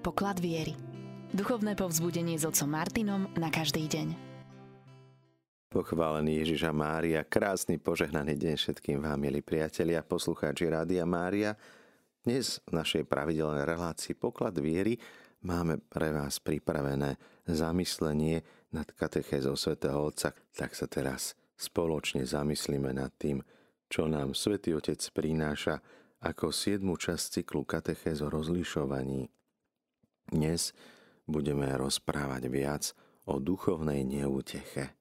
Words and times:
Poklad 0.00 0.40
viery. 0.40 0.72
Duchovné 1.36 1.76
povzbudenie 1.76 2.40
s 2.40 2.48
otcom 2.48 2.72
Martinom 2.72 3.28
na 3.36 3.52
každý 3.52 3.84
deň. 3.84 4.16
Pochválený 5.68 6.40
Ježiša 6.40 6.72
Mária, 6.72 7.20
krásny 7.20 7.76
požehnaný 7.76 8.32
deň 8.40 8.54
všetkým 8.56 8.96
vám, 8.96 9.20
milí 9.20 9.44
priatelia, 9.44 10.00
poslucháči 10.00 10.72
Rádia 10.72 11.04
Mária. 11.04 11.52
Dnes 12.24 12.64
v 12.64 12.80
našej 12.80 13.04
pravidelnej 13.12 13.68
relácii 13.68 14.16
Poklad 14.16 14.56
viery 14.56 14.96
máme 15.44 15.76
pre 15.76 16.16
vás 16.16 16.40
pripravené 16.40 17.20
zamyslenie 17.44 18.40
nad 18.72 18.88
katechézou 18.96 19.52
svätého 19.52 20.00
Otca. 20.00 20.32
Tak 20.32 20.80
sa 20.80 20.88
teraz 20.88 21.36
spoločne 21.60 22.24
zamyslíme 22.24 22.96
nad 22.96 23.12
tým, 23.20 23.44
čo 23.92 24.08
nám 24.08 24.32
Svätý 24.32 24.72
Otec 24.72 25.04
prináša 25.12 25.84
ako 26.24 26.56
siedmu 26.56 26.96
časť 26.96 27.44
cyklu 27.44 27.68
katechéz 27.68 28.24
o 28.24 28.32
rozlišovaní 28.32 29.28
dnes 30.30 30.70
budeme 31.26 31.66
rozprávať 31.74 32.42
viac 32.46 32.94
o 33.26 33.42
duchovnej 33.42 34.06
neúteche. 34.06 34.94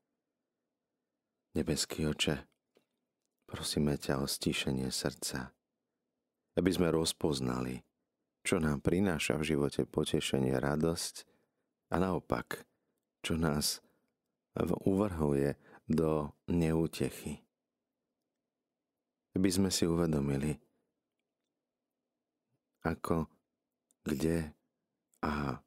Nebeský 1.53 2.05
oče, 2.09 2.45
prosíme 3.49 3.97
ťa 3.97 4.21
o 4.21 4.29
stíšenie 4.29 4.93
srdca, 4.93 5.49
aby 6.53 6.69
sme 6.69 6.93
rozpoznali, 6.93 7.81
čo 8.45 8.61
nám 8.61 8.85
prináša 8.85 9.41
v 9.41 9.57
živote 9.57 9.89
potešenie, 9.89 10.53
radosť 10.57 11.25
a 11.89 11.95
naopak, 11.97 12.65
čo 13.25 13.37
nás 13.37 13.81
uvrhuje 14.85 15.57
do 15.89 16.29
neútechy. 16.45 17.41
Aby 19.33 19.49
sme 19.49 19.69
si 19.73 19.89
uvedomili, 19.89 20.57
ako, 22.85 23.25
kde 24.05 24.58
a 25.23 25.59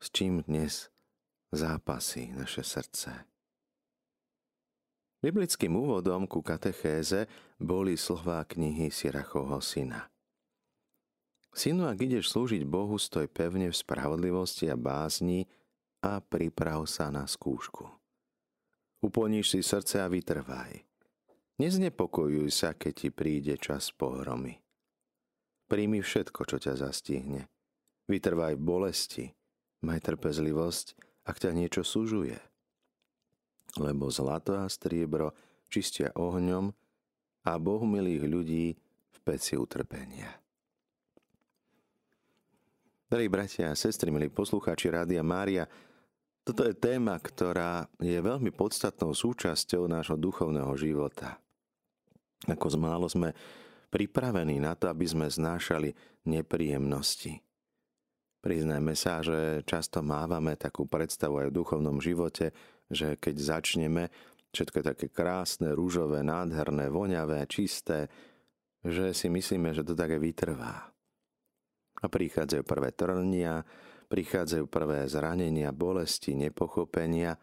s 0.00 0.08
čím 0.08 0.40
dnes 0.40 0.88
zápasí 1.52 2.32
naše 2.32 2.64
srdce. 2.64 3.28
Biblickým 5.20 5.76
úvodom 5.76 6.24
ku 6.24 6.40
katechéze 6.40 7.28
boli 7.60 8.00
slová 8.00 8.40
knihy 8.48 8.88
Sirachovho 8.88 9.60
syna. 9.60 10.08
Synu, 11.52 11.84
ak 11.84 12.00
ideš 12.00 12.32
slúžiť 12.32 12.64
Bohu, 12.64 12.96
stoj 12.96 13.28
pevne 13.28 13.68
v 13.68 13.76
spravodlivosti 13.76 14.72
a 14.72 14.80
bázni 14.80 15.44
a 16.00 16.24
priprav 16.24 16.88
sa 16.88 17.12
na 17.12 17.28
skúšku. 17.28 17.84
Uponíš 19.04 19.52
si 19.52 19.60
srdce 19.60 20.00
a 20.00 20.08
vytrvaj. 20.08 20.88
Neznepokojuj 21.60 22.48
sa, 22.48 22.72
keď 22.72 22.92
ti 22.96 23.08
príde 23.12 23.54
čas 23.60 23.92
pohromy. 23.92 24.56
Príjmi 25.68 26.00
všetko, 26.00 26.40
čo 26.48 26.56
ťa 26.56 26.80
zastihne– 26.80 27.44
Vytrvaj 28.10 28.58
bolesti, 28.58 29.30
maj 29.86 30.02
trpezlivosť, 30.02 30.98
ak 31.30 31.36
ťa 31.38 31.54
niečo 31.54 31.86
súžuje. 31.86 32.34
Lebo 33.78 34.10
zlato 34.10 34.58
a 34.58 34.66
striebro 34.66 35.30
čistia 35.70 36.10
ohňom 36.18 36.74
a 37.46 37.52
Bohu 37.62 37.86
milých 37.86 38.26
ľudí 38.26 38.74
v 39.14 39.18
peci 39.22 39.54
utrpenia. 39.54 40.26
Drahí 43.06 43.30
bratia 43.30 43.70
a 43.70 43.78
sestry, 43.78 44.10
milí 44.10 44.26
poslucháči 44.26 44.90
Rádia 44.90 45.22
Mária, 45.22 45.70
toto 46.42 46.66
je 46.66 46.74
téma, 46.74 47.14
ktorá 47.14 47.86
je 48.02 48.18
veľmi 48.18 48.50
podstatnou 48.50 49.14
súčasťou 49.14 49.86
nášho 49.86 50.18
duchovného 50.18 50.74
života. 50.74 51.38
Ako 52.50 52.74
zmálo 52.74 53.06
sme 53.06 53.38
pripravení 53.94 54.58
na 54.58 54.74
to, 54.74 54.90
aby 54.90 55.06
sme 55.06 55.30
znášali 55.30 55.94
nepríjemnosti. 56.26 57.38
Priznajme 58.40 58.96
sa, 58.96 59.20
že 59.20 59.60
často 59.68 60.00
mávame 60.00 60.56
takú 60.56 60.88
predstavu 60.88 61.44
aj 61.44 61.46
v 61.52 61.56
duchovnom 61.60 62.00
živote, 62.00 62.56
že 62.88 63.20
keď 63.20 63.36
začneme, 63.36 64.08
všetko 64.56 64.80
je 64.80 64.88
také 64.96 65.06
krásne, 65.12 65.76
rúžové, 65.76 66.24
nádherné, 66.24 66.88
voňavé, 66.88 67.44
čisté, 67.46 68.08
že 68.80 69.12
si 69.12 69.28
myslíme, 69.28 69.76
že 69.76 69.84
to 69.84 69.92
také 69.92 70.16
vytrvá. 70.16 70.88
A 72.00 72.06
prichádzajú 72.08 72.64
prvé 72.64 72.96
trnia, 72.96 73.60
prichádzajú 74.08 74.64
prvé 74.72 75.04
zranenia, 75.04 75.68
bolesti, 75.70 76.32
nepochopenia 76.32 77.36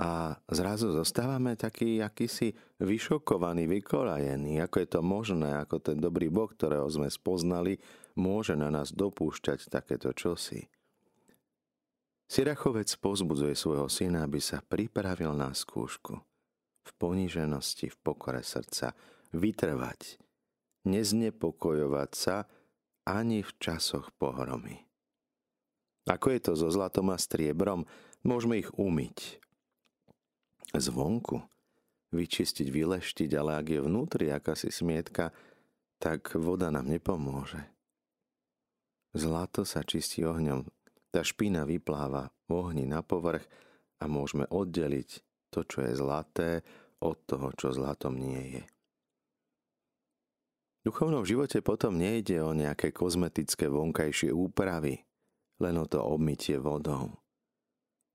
a 0.00 0.34
zrazu 0.50 0.90
zostávame 0.90 1.54
taký 1.54 2.02
akýsi 2.02 2.56
vyšokovaný, 2.82 3.70
vykolajený, 3.70 4.58
ako 4.64 4.76
je 4.82 4.88
to 4.90 5.00
možné, 5.06 5.54
ako 5.54 5.78
ten 5.78 6.00
dobrý 6.02 6.32
Boh, 6.32 6.50
ktorého 6.50 6.88
sme 6.90 7.06
spoznali, 7.06 7.78
môže 8.14 8.54
na 8.54 8.70
nás 8.70 8.94
dopúšťať 8.94 9.70
takéto 9.70 10.14
čosi. 10.14 10.70
Sirachovec 12.24 12.88
pozbudzuje 12.98 13.52
svojho 13.52 13.86
syna, 13.92 14.24
aby 14.24 14.40
sa 14.40 14.64
pripravil 14.64 15.36
na 15.36 15.52
skúšku. 15.52 16.16
V 16.84 16.90
poníženosti, 16.96 17.92
v 17.92 17.96
pokore 18.00 18.40
srdca, 18.40 18.96
vytrvať, 19.32 20.18
neznepokojovať 20.88 22.10
sa 22.12 22.48
ani 23.04 23.44
v 23.44 23.50
časoch 23.60 24.12
pohromy. 24.16 24.84
Ako 26.04 26.32
je 26.36 26.40
to 26.40 26.52
so 26.56 26.68
zlatom 26.68 27.12
a 27.12 27.18
striebrom, 27.20 27.88
môžeme 28.24 28.60
ich 28.60 28.68
umyť. 28.76 29.40
Zvonku 30.76 31.44
vyčistiť, 32.14 32.70
vyleštiť, 32.70 33.30
ale 33.34 33.58
ak 33.58 33.66
je 33.74 33.80
vnútri 33.82 34.26
akási 34.30 34.70
smietka, 34.70 35.34
tak 35.98 36.30
voda 36.38 36.70
nám 36.70 36.86
nepomôže. 36.86 37.73
Zlato 39.14 39.62
sa 39.62 39.86
čistí 39.86 40.26
ohňom. 40.26 40.66
Tá 41.14 41.22
špina 41.22 41.62
vypláva 41.62 42.34
v 42.50 42.50
ohni 42.58 42.82
na 42.82 43.06
povrch 43.06 43.46
a 44.02 44.10
môžeme 44.10 44.50
oddeliť 44.50 45.22
to, 45.54 45.62
čo 45.62 45.86
je 45.86 45.94
zlaté, 45.94 46.66
od 46.98 47.22
toho, 47.22 47.54
čo 47.54 47.70
zlatom 47.70 48.18
nie 48.18 48.58
je. 48.58 48.64
V 50.82 50.90
duchovnom 50.90 51.22
živote 51.22 51.62
potom 51.62 51.94
nejde 51.94 52.42
o 52.42 52.50
nejaké 52.52 52.90
kozmetické 52.90 53.70
vonkajšie 53.70 54.34
úpravy, 54.34 55.06
len 55.62 55.74
o 55.78 55.86
to 55.86 56.02
obmytie 56.02 56.58
vodou. 56.58 57.14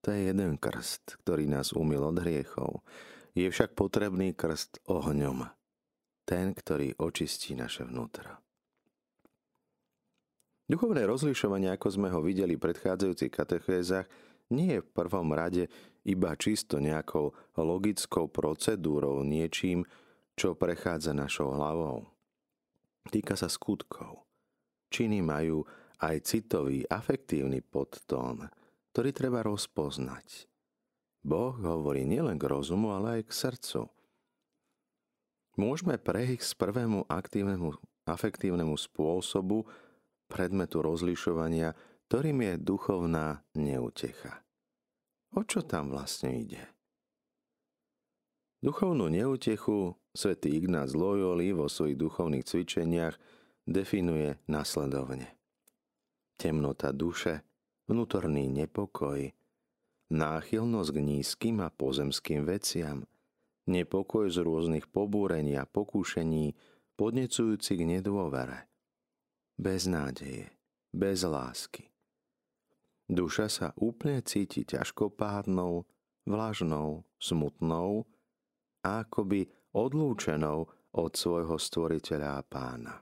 To 0.04 0.12
je 0.12 0.30
jeden 0.32 0.60
krst, 0.60 1.24
ktorý 1.24 1.48
nás 1.48 1.72
umil 1.72 2.04
od 2.04 2.20
hriechov. 2.20 2.84
Je 3.40 3.48
však 3.48 3.72
potrebný 3.72 4.36
krst 4.36 4.84
ohňom. 4.92 5.48
Ten, 6.28 6.52
ktorý 6.54 6.94
očistí 7.00 7.56
naše 7.56 7.88
vnútro. 7.88 8.49
Duchovné 10.70 11.10
rozlišovanie, 11.10 11.74
ako 11.74 11.88
sme 11.90 12.14
ho 12.14 12.22
videli 12.22 12.54
v 12.54 12.70
predchádzajúcich 12.70 13.34
katechézach, 13.34 14.06
nie 14.54 14.78
je 14.78 14.86
v 14.86 14.94
prvom 14.94 15.34
rade 15.34 15.66
iba 16.06 16.38
čisto 16.38 16.78
nejakou 16.78 17.34
logickou 17.58 18.30
procedúrou, 18.30 19.26
niečím, 19.26 19.82
čo 20.38 20.54
prechádza 20.54 21.18
našou 21.18 21.58
hlavou. 21.58 22.06
Týka 23.10 23.34
sa 23.34 23.50
skutkov. 23.50 24.30
Činy 24.94 25.26
majú 25.26 25.66
aj 25.98 26.22
citový, 26.30 26.86
afektívny 26.86 27.66
podtón, 27.66 28.54
ktorý 28.94 29.10
treba 29.10 29.42
rozpoznať. 29.42 30.46
Boh 31.26 31.58
hovorí 31.58 32.06
nielen 32.06 32.38
k 32.38 32.46
rozumu, 32.46 32.94
ale 32.94 33.20
aj 33.20 33.22
k 33.26 33.32
srdcu. 33.34 33.82
Môžeme 35.58 35.98
prejsť 35.98 36.46
z 36.46 36.54
prvému 36.56 37.10
aktívnemu, 37.10 37.76
afektívnemu 38.08 38.78
spôsobu 38.80 39.68
predmetu 40.30 40.86
rozlišovania, 40.86 41.74
ktorým 42.08 42.46
je 42.46 42.54
duchovná 42.62 43.42
neutecha. 43.58 44.46
O 45.34 45.42
čo 45.42 45.66
tam 45.66 45.90
vlastne 45.90 46.38
ide? 46.38 46.64
Duchovnú 48.62 49.10
neutechu 49.10 49.98
svätý 50.14 50.54
Ignác 50.58 50.94
Loyoli 50.94 51.56
vo 51.56 51.66
svojich 51.72 51.98
duchovných 51.98 52.46
cvičeniach 52.46 53.16
definuje 53.66 54.38
nasledovne. 54.46 55.38
Temnota 56.40 56.96
duše, 56.96 57.44
vnútorný 57.90 58.48
nepokoj, 58.48 59.32
náchylnosť 60.10 60.90
k 60.92 61.00
nízkym 61.00 61.58
a 61.62 61.70
pozemským 61.70 62.48
veciam, 62.48 63.06
nepokoj 63.70 64.30
z 64.30 64.42
rôznych 64.42 64.86
pobúrení 64.90 65.60
a 65.60 65.70
pokúšení, 65.70 66.58
podnecujúci 66.98 67.72
k 67.78 67.84
nedôvere, 67.86 68.69
bez 69.60 69.92
nádeje, 69.92 70.48
bez 70.96 71.28
lásky. 71.28 71.92
Duša 73.12 73.52
sa 73.52 73.68
úplne 73.76 74.24
cíti 74.24 74.64
ťažkopádnou, 74.64 75.84
vlažnou, 76.24 77.04
smutnou 77.20 78.08
a 78.88 79.04
akoby 79.04 79.52
odlúčenou 79.76 80.72
od 80.96 81.12
svojho 81.12 81.60
stvoriteľa 81.60 82.40
a 82.40 82.42
pána. 82.48 82.96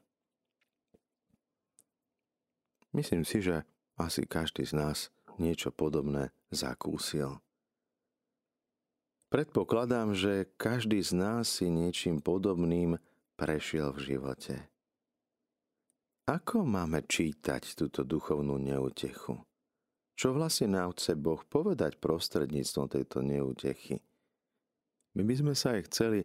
Myslím 2.97 3.21
si, 3.21 3.45
že 3.45 3.61
asi 3.93 4.25
každý 4.25 4.65
z 4.65 4.73
nás 4.73 4.97
niečo 5.37 5.69
podobné 5.69 6.33
zakúsil. 6.49 7.37
Predpokladám, 9.27 10.15
že 10.15 10.47
každý 10.55 11.03
z 11.03 11.11
nás 11.13 11.45
si 11.51 11.67
niečím 11.67 12.23
podobným 12.23 12.97
prešiel 13.35 13.91
v 13.91 14.15
živote. 14.15 14.55
Ako 16.27 16.67
máme 16.67 17.07
čítať 17.07 17.71
túto 17.71 18.03
duchovnú 18.03 18.59
neutechu? 18.59 19.39
Čo 20.19 20.35
vlastne 20.35 20.75
nám 20.75 20.91
chce 20.91 21.15
Boh 21.15 21.39
povedať 21.47 22.03
prostredníctvom 22.03 22.91
tejto 22.91 23.23
neutechy? 23.23 24.03
My 25.15 25.23
by 25.23 25.33
sme 25.39 25.53
sa 25.55 25.79
aj 25.79 25.87
chceli 25.87 26.19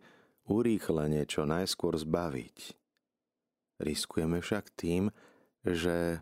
urýchlenie 0.50 1.22
čo 1.24 1.46
najskôr 1.46 1.94
zbaviť. 1.94 2.74
Riskujeme 3.78 4.42
však 4.42 4.74
tým, 4.74 5.06
že 5.62 6.18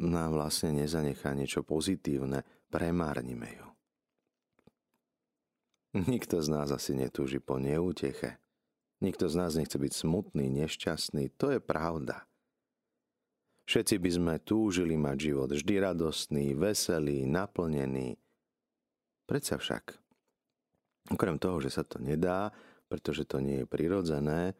nám 0.00 0.34
vlastne 0.34 0.72
nezanechá 0.74 1.36
niečo 1.36 1.60
pozitívne, 1.60 2.42
premárnime 2.72 3.48
ju. 3.52 3.68
Nikto 6.10 6.42
z 6.42 6.48
nás 6.50 6.72
asi 6.74 6.96
netúži 6.96 7.38
po 7.38 7.60
neúteche. 7.60 8.42
Nikto 8.98 9.28
z 9.30 9.34
nás 9.38 9.54
nechce 9.54 9.76
byť 9.78 9.92
smutný, 9.92 10.50
nešťastný. 10.50 11.30
To 11.38 11.54
je 11.54 11.60
pravda. 11.60 12.26
Všetci 13.64 13.96
by 13.96 14.10
sme 14.12 14.34
túžili 14.44 14.94
mať 15.00 15.16
život 15.32 15.48
vždy 15.48 15.74
radostný, 15.80 16.52
veselý, 16.52 17.24
naplnený. 17.24 18.20
Predsa 19.24 19.56
však, 19.56 19.96
okrem 21.16 21.40
toho, 21.40 21.64
že 21.64 21.72
sa 21.72 21.82
to 21.84 21.96
nedá, 21.96 22.52
pretože 22.92 23.24
to 23.24 23.40
nie 23.40 23.64
je 23.64 23.66
prirodzené, 23.66 24.52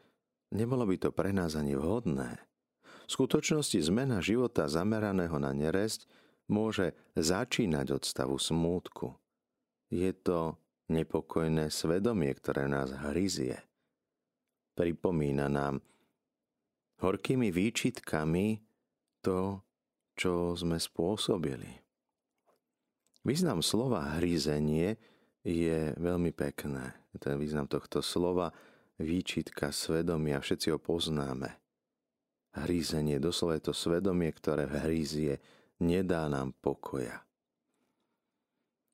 nebolo 0.49 0.89
by 0.89 0.97
to 0.97 1.13
pre 1.13 1.37
nás 1.37 1.53
ani 1.53 1.77
vhodné. 1.77 2.41
V 3.05 3.11
skutočnosti 3.13 3.77
zmena 3.85 4.25
života 4.25 4.65
zameraného 4.65 5.37
na 5.37 5.53
neresť 5.53 6.09
môže 6.49 6.97
začínať 7.13 8.01
od 8.01 8.03
stavu 8.09 8.41
smútku. 8.41 9.13
Je 9.93 10.09
to 10.17 10.57
nepokojné 10.89 11.69
svedomie, 11.69 12.33
ktoré 12.33 12.65
nás 12.65 12.89
hryzie. 12.93 13.61
Pripomína 14.73 15.53
nám 15.53 15.85
horkými 17.05 17.53
výčitkami 17.53 18.65
to, 19.25 19.65
čo 20.15 20.53
sme 20.53 20.77
spôsobili. 20.77 21.81
Význam 23.25 23.65
slova 23.65 24.21
hryzenie 24.21 25.01
je 25.41 25.97
veľmi 25.97 26.29
pekné. 26.37 26.93
Ten 27.17 27.41
význam 27.41 27.65
tohto 27.65 28.05
slova 28.05 28.53
výčitka 29.01 29.73
svedomia, 29.73 30.45
všetci 30.45 30.77
ho 30.77 30.79
poznáme. 30.79 31.57
Hryzenie, 32.55 33.19
doslova 33.19 33.59
je 33.59 33.73
to 33.73 33.75
svedomie, 33.75 34.31
ktoré 34.31 34.69
hryzie, 34.69 35.41
nedá 35.83 36.29
nám 36.31 36.55
pokoja. 36.61 37.25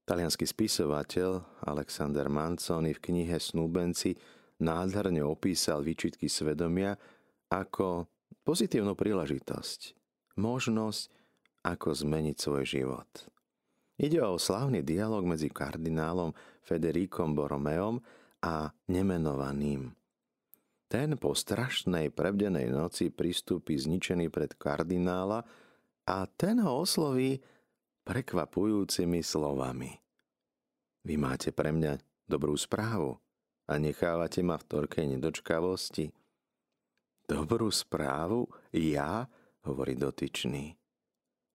Talianský 0.09 0.49
spisovateľ 0.49 1.63
Alexander 1.69 2.27
Manzoni 2.33 2.97
v 2.97 3.03
knihe 3.03 3.37
Snúbenci 3.37 4.17
nádherne 4.63 5.21
opísal 5.27 5.85
výčitky 5.85 6.27
svedomia 6.27 6.97
ako 7.53 8.09
pozitívnu 8.43 8.97
príležitosť 8.97 10.00
možnosť, 10.39 11.11
ako 11.65 11.89
zmeniť 11.93 12.37
svoj 12.37 12.65
život. 12.65 13.11
Ide 14.01 14.25
o 14.25 14.41
slávny 14.41 14.81
dialog 14.81 15.29
medzi 15.29 15.53
kardinálom 15.53 16.33
Federíkom 16.65 17.37
Boromeom 17.37 18.01
a 18.41 18.73
nemenovaným. 18.89 19.93
Ten 20.91 21.21
po 21.21 21.37
strašnej 21.37 22.11
prebdenej 22.11 22.73
noci 22.73 23.13
pristúpi 23.13 23.77
zničený 23.77 24.33
pred 24.33 24.57
kardinála 24.57 25.45
a 26.09 26.17
ten 26.35 26.59
ho 26.65 26.83
osloví 26.83 27.39
prekvapujúcimi 28.03 29.23
slovami. 29.23 29.95
Vy 31.07 31.15
máte 31.15 31.55
pre 31.55 31.71
mňa 31.71 32.01
dobrú 32.27 32.57
správu 32.59 33.15
a 33.71 33.79
nechávate 33.79 34.43
ma 34.43 34.59
v 34.59 34.67
torkej 34.67 35.07
nedočkavosti. 35.15 36.11
Dobrú 37.29 37.71
správu? 37.71 38.51
Ja? 38.75 39.31
Hovorí 39.65 39.97
dotyčný. 39.97 40.77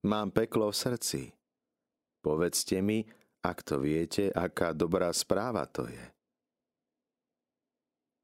Mám 0.05 0.31
peklo 0.35 0.69
v 0.69 0.75
srdci. 0.77 1.21
Povedzte 2.21 2.81
mi, 2.81 3.05
ak 3.45 3.61
to 3.61 3.81
viete, 3.81 4.33
aká 4.33 4.73
dobrá 4.73 5.13
správa 5.13 5.65
to 5.69 5.85
je. 5.85 6.05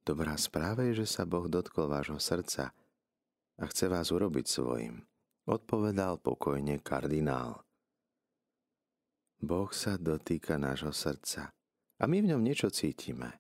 Dobrá 0.02 0.34
správa 0.34 0.90
je, 0.90 1.06
že 1.06 1.08
sa 1.10 1.30
Boh 1.30 1.46
dotkol 1.46 1.86
vášho 1.86 2.18
srdca 2.18 2.74
a 3.62 3.64
chce 3.70 3.86
vás 3.86 4.10
urobiť 4.10 4.46
svojim, 4.50 5.06
odpovedal 5.46 6.18
pokojne 6.18 6.82
kardinál. 6.82 7.62
Boh 9.38 9.70
sa 9.70 10.02
dotýka 10.02 10.58
nášho 10.58 10.90
srdca 10.90 11.54
a 12.02 12.04
my 12.10 12.18
v 12.26 12.30
ňom 12.34 12.42
niečo 12.42 12.74
cítime. 12.74 13.38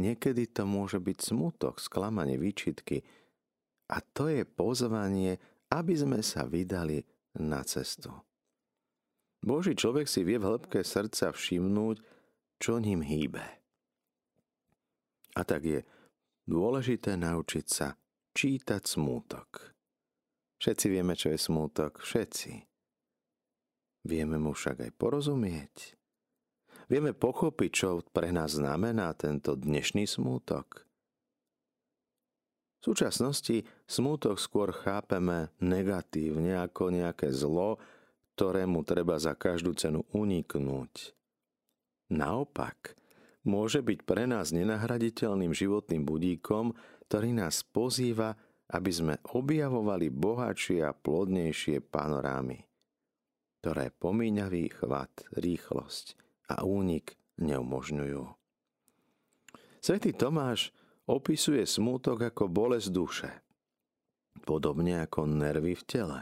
Niekedy 0.00 0.48
to 0.48 0.64
môže 0.64 0.96
byť 0.96 1.18
smutok, 1.20 1.76
sklamanie, 1.76 2.40
výčitky, 2.40 3.04
a 3.90 3.98
to 4.14 4.30
je 4.30 4.46
pozvanie, 4.46 5.42
aby 5.74 5.94
sme 5.98 6.22
sa 6.22 6.46
vydali 6.46 7.02
na 7.42 7.66
cestu. 7.66 8.14
Boží 9.42 9.74
človek 9.74 10.06
si 10.06 10.22
vie 10.22 10.38
v 10.38 10.46
hĺbke 10.46 10.84
srdca 10.86 11.34
všimnúť, 11.34 11.96
čo 12.60 12.78
ním 12.78 13.02
hýbe. 13.02 13.42
A 15.34 15.40
tak 15.42 15.64
je 15.64 15.80
dôležité 16.44 17.16
naučiť 17.16 17.66
sa 17.66 17.96
čítať 18.36 18.82
smútok. 18.84 19.74
Všetci 20.60 20.86
vieme, 20.92 21.16
čo 21.16 21.32
je 21.32 21.38
smútok, 21.40 22.04
všetci. 22.04 22.52
Vieme 24.04 24.36
mu 24.36 24.52
však 24.52 24.84
aj 24.84 24.92
porozumieť. 25.00 25.96
Vieme 26.92 27.16
pochopiť, 27.16 27.70
čo 27.72 27.88
pre 28.12 28.28
nás 28.34 28.58
znamená 28.58 29.14
tento 29.16 29.56
dnešný 29.56 30.04
smútok. 30.04 30.89
V 32.80 32.96
súčasnosti 32.96 33.68
smútok 33.84 34.40
skôr 34.40 34.72
chápeme 34.72 35.52
negatívne 35.60 36.56
ako 36.64 36.88
nejaké 36.88 37.28
zlo, 37.28 37.76
ktorému 38.40 38.80
treba 38.88 39.20
za 39.20 39.36
každú 39.36 39.76
cenu 39.76 40.00
uniknúť. 40.16 41.12
Naopak, 42.08 42.96
môže 43.44 43.84
byť 43.84 43.98
pre 44.08 44.24
nás 44.24 44.56
nenahraditeľným 44.56 45.52
životným 45.52 46.08
budíkom, 46.08 46.72
ktorý 47.04 47.36
nás 47.36 47.60
pozýva, 47.68 48.40
aby 48.72 48.88
sme 48.88 49.14
objavovali 49.28 50.08
bohatšie 50.08 50.80
a 50.80 50.96
plodnejšie 50.96 51.84
panorámy, 51.84 52.64
ktoré 53.60 53.92
pomíňavý 53.92 54.72
chvat, 54.72 55.12
rýchlosť 55.36 56.16
a 56.48 56.64
únik 56.64 57.20
neumožňujú. 57.44 58.24
Svetý 59.84 60.16
Tomáš 60.16 60.72
opisuje 61.10 61.66
smútok 61.66 62.30
ako 62.30 62.46
bolesť 62.46 62.88
duše. 62.94 63.30
Podobne 64.46 65.02
ako 65.02 65.26
nervy 65.26 65.74
v 65.74 65.84
tele. 65.84 66.20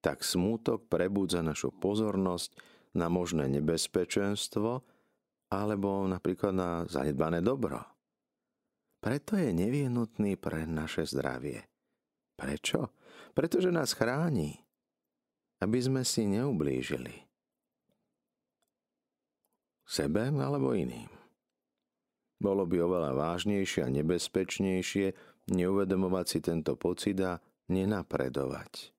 Tak 0.00 0.24
smútok 0.24 0.88
prebudza 0.88 1.44
našu 1.44 1.74
pozornosť 1.76 2.56
na 2.96 3.12
možné 3.12 3.52
nebezpečenstvo 3.52 4.80
alebo 5.52 6.08
napríklad 6.08 6.54
na 6.56 6.70
zanedbané 6.88 7.44
dobro. 7.44 7.84
Preto 8.98 9.38
je 9.38 9.54
nevyhnutný 9.54 10.34
pre 10.40 10.66
naše 10.66 11.06
zdravie. 11.06 11.62
Prečo? 12.34 12.90
Pretože 13.36 13.70
nás 13.70 13.94
chráni, 13.94 14.58
aby 15.62 15.78
sme 15.78 16.02
si 16.02 16.26
neublížili. 16.26 17.14
Sebe 19.86 20.28
alebo 20.28 20.74
iným. 20.74 21.17
Bolo 22.38 22.70
by 22.70 22.76
oveľa 22.78 23.12
vážnejšie 23.18 23.82
a 23.82 23.90
nebezpečnejšie 23.90 25.06
neuvedomovať 25.50 26.26
si 26.30 26.38
tento 26.38 26.78
pocit 26.78 27.18
a 27.18 27.42
nenapredovať. 27.66 28.94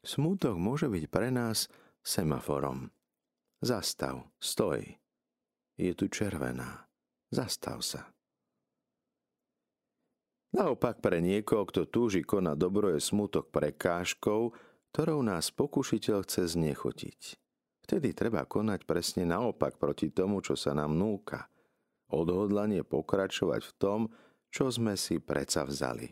Smútok 0.00 0.56
môže 0.56 0.88
byť 0.88 1.04
pre 1.12 1.28
nás 1.28 1.68
semaforom. 2.00 2.88
Zastav, 3.60 4.24
stoj. 4.40 4.96
Je 5.76 5.92
tu 5.92 6.08
červená. 6.08 6.88
Zastav 7.28 7.84
sa. 7.84 8.08
Naopak 10.56 11.04
pre 11.04 11.20
niekoho, 11.20 11.68
kto 11.68 11.86
túži 11.86 12.24
konať 12.24 12.56
dobro, 12.56 12.88
je 12.90 13.04
smútok 13.04 13.52
prekážkou, 13.52 14.50
ktorou 14.90 15.20
nás 15.20 15.52
pokušiteľ 15.52 16.24
chce 16.24 16.56
znechotiť. 16.56 17.20
Vtedy 17.84 18.16
treba 18.16 18.48
konať 18.48 18.88
presne 18.88 19.28
naopak 19.28 19.76
proti 19.76 20.08
tomu, 20.08 20.40
čo 20.40 20.56
sa 20.56 20.72
nám 20.72 20.96
núka– 20.96 21.44
odhodlanie 22.12 22.82
pokračovať 22.84 23.60
v 23.64 23.72
tom, 23.78 24.00
čo 24.50 24.68
sme 24.68 24.98
si 24.98 25.22
predsa 25.22 25.62
vzali. 25.62 26.10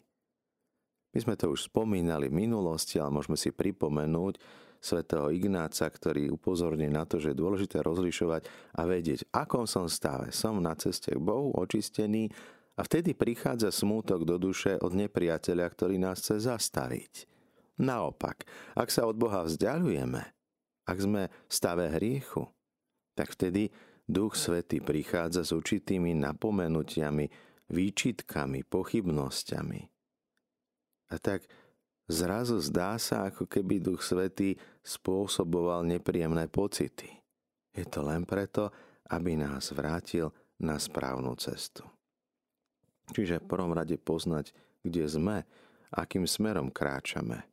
My 1.14 1.18
sme 1.24 1.34
to 1.34 1.50
už 1.50 1.72
spomínali 1.72 2.30
v 2.30 2.38
minulosti, 2.46 3.00
ale 3.00 3.10
môžeme 3.10 3.34
si 3.34 3.50
pripomenúť 3.50 4.38
svätého 4.78 5.34
Ignáca, 5.34 5.90
ktorý 5.90 6.30
upozorní 6.30 6.86
na 6.86 7.02
to, 7.02 7.18
že 7.18 7.34
je 7.34 7.40
dôležité 7.42 7.82
rozlišovať 7.82 8.46
a 8.78 8.86
vedieť, 8.86 9.26
akom 9.34 9.66
som 9.66 9.90
stave. 9.90 10.30
Som 10.30 10.62
na 10.62 10.78
ceste 10.78 11.10
k 11.10 11.18
Bohu, 11.18 11.50
očistený 11.58 12.30
a 12.78 12.86
vtedy 12.86 13.18
prichádza 13.18 13.74
smútok 13.74 14.22
do 14.22 14.38
duše 14.38 14.78
od 14.78 14.94
nepriateľa, 14.94 15.66
ktorý 15.66 15.98
nás 15.98 16.22
chce 16.22 16.46
zastaviť. 16.46 17.26
Naopak, 17.82 18.46
ak 18.78 18.90
sa 18.90 19.06
od 19.06 19.18
Boha 19.18 19.42
vzdialujeme, 19.42 20.22
ak 20.86 20.98
sme 20.98 21.22
v 21.30 21.52
stave 21.52 21.90
hriechu, 21.90 22.46
tak 23.18 23.34
vtedy 23.34 23.74
Duch 24.08 24.40
Svetý 24.40 24.80
prichádza 24.80 25.44
s 25.44 25.52
určitými 25.52 26.16
napomenutiami, 26.16 27.28
výčitkami, 27.68 28.64
pochybnosťami. 28.64 29.80
A 31.12 31.14
tak 31.20 31.44
zrazu 32.08 32.56
zdá 32.64 32.96
sa, 32.96 33.28
ako 33.28 33.44
keby 33.44 33.84
Duch 33.84 34.00
Svetý 34.00 34.56
spôsoboval 34.80 35.84
nepríjemné 35.84 36.48
pocity. 36.48 37.20
Je 37.76 37.84
to 37.84 38.00
len 38.00 38.24
preto, 38.24 38.72
aby 39.12 39.36
nás 39.36 39.76
vrátil 39.76 40.32
na 40.56 40.80
správnu 40.80 41.36
cestu. 41.36 41.84
Čiže 43.12 43.44
v 43.44 43.48
prvom 43.48 43.76
rade 43.76 44.00
poznať, 44.00 44.56
kde 44.84 45.04
sme, 45.04 45.36
akým 45.92 46.24
smerom 46.24 46.72
kráčame. 46.72 47.44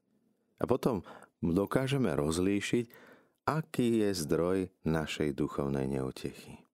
A 0.59 0.63
potom 0.63 1.03
dokážeme 1.43 2.15
rozlíšiť, 2.15 3.04
aký 3.45 4.01
je 4.01 4.25
zdroj 4.25 4.73
našej 4.81 5.37
duchovnej 5.37 5.85
neutechy. 5.85 6.65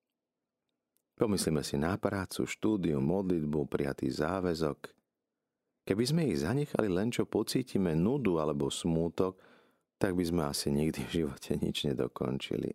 Pomyslíme 1.20 1.62
si 1.68 1.76
na 1.76 2.00
prácu, 2.00 2.48
štúdiu, 2.48 3.04
modlitbu, 3.04 3.68
prijatý 3.68 4.08
záväzok. 4.08 4.90
Keby 5.84 6.04
sme 6.08 6.22
ich 6.32 6.42
zanechali 6.42 6.88
len 6.88 7.12
čo 7.12 7.28
pocítime 7.28 7.92
nudu 7.94 8.40
alebo 8.40 8.72
smútok, 8.72 9.36
tak 10.00 10.16
by 10.16 10.24
sme 10.24 10.42
asi 10.48 10.72
nikdy 10.72 11.06
v 11.06 11.14
živote 11.22 11.60
nič 11.60 11.86
nedokončili. 11.86 12.74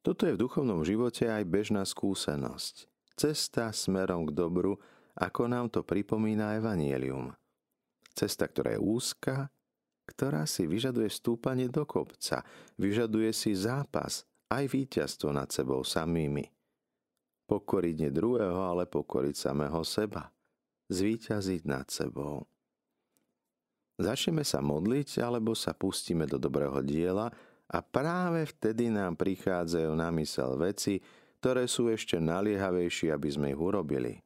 Toto 0.00 0.24
je 0.24 0.38
v 0.38 0.40
duchovnom 0.40 0.86
živote 0.86 1.28
aj 1.28 1.44
bežná 1.44 1.82
skúsenosť. 1.84 2.88
Cesta 3.18 3.74
smerom 3.74 4.30
k 4.30 4.32
dobru, 4.32 4.78
ako 5.18 5.50
nám 5.50 5.68
to 5.68 5.82
pripomína 5.82 6.54
Evangelium. 6.54 7.34
Cesta, 8.14 8.46
ktorá 8.46 8.78
je 8.78 8.80
úzka, 8.80 9.50
ktorá 10.08 10.48
si 10.48 10.64
vyžaduje 10.64 11.12
stúpanie 11.12 11.68
do 11.68 11.84
kopca, 11.84 12.40
vyžaduje 12.80 13.28
si 13.36 13.52
zápas, 13.52 14.24
aj 14.48 14.64
víťazstvo 14.72 15.28
nad 15.28 15.52
sebou 15.52 15.84
samými. 15.84 16.48
Pokoriť 17.44 17.94
nie 18.00 18.10
druhého, 18.12 18.60
ale 18.64 18.88
pokoriť 18.88 19.36
samého 19.36 19.84
seba. 19.84 20.32
Zvíťaziť 20.88 21.68
nad 21.68 21.84
sebou. 21.92 22.48
Začneme 24.00 24.46
sa 24.46 24.64
modliť, 24.64 25.20
alebo 25.20 25.52
sa 25.52 25.76
pustíme 25.76 26.24
do 26.24 26.40
dobrého 26.40 26.80
diela, 26.80 27.28
a 27.68 27.84
práve 27.84 28.48
vtedy 28.48 28.88
nám 28.88 29.20
prichádzajú 29.20 29.92
na 29.92 30.08
mysel 30.16 30.56
veci, 30.56 31.04
ktoré 31.38 31.68
sú 31.68 31.92
ešte 31.92 32.16
naliehavejšie, 32.16 33.12
aby 33.12 33.28
sme 33.28 33.46
ich 33.52 33.60
urobili. 33.60 34.16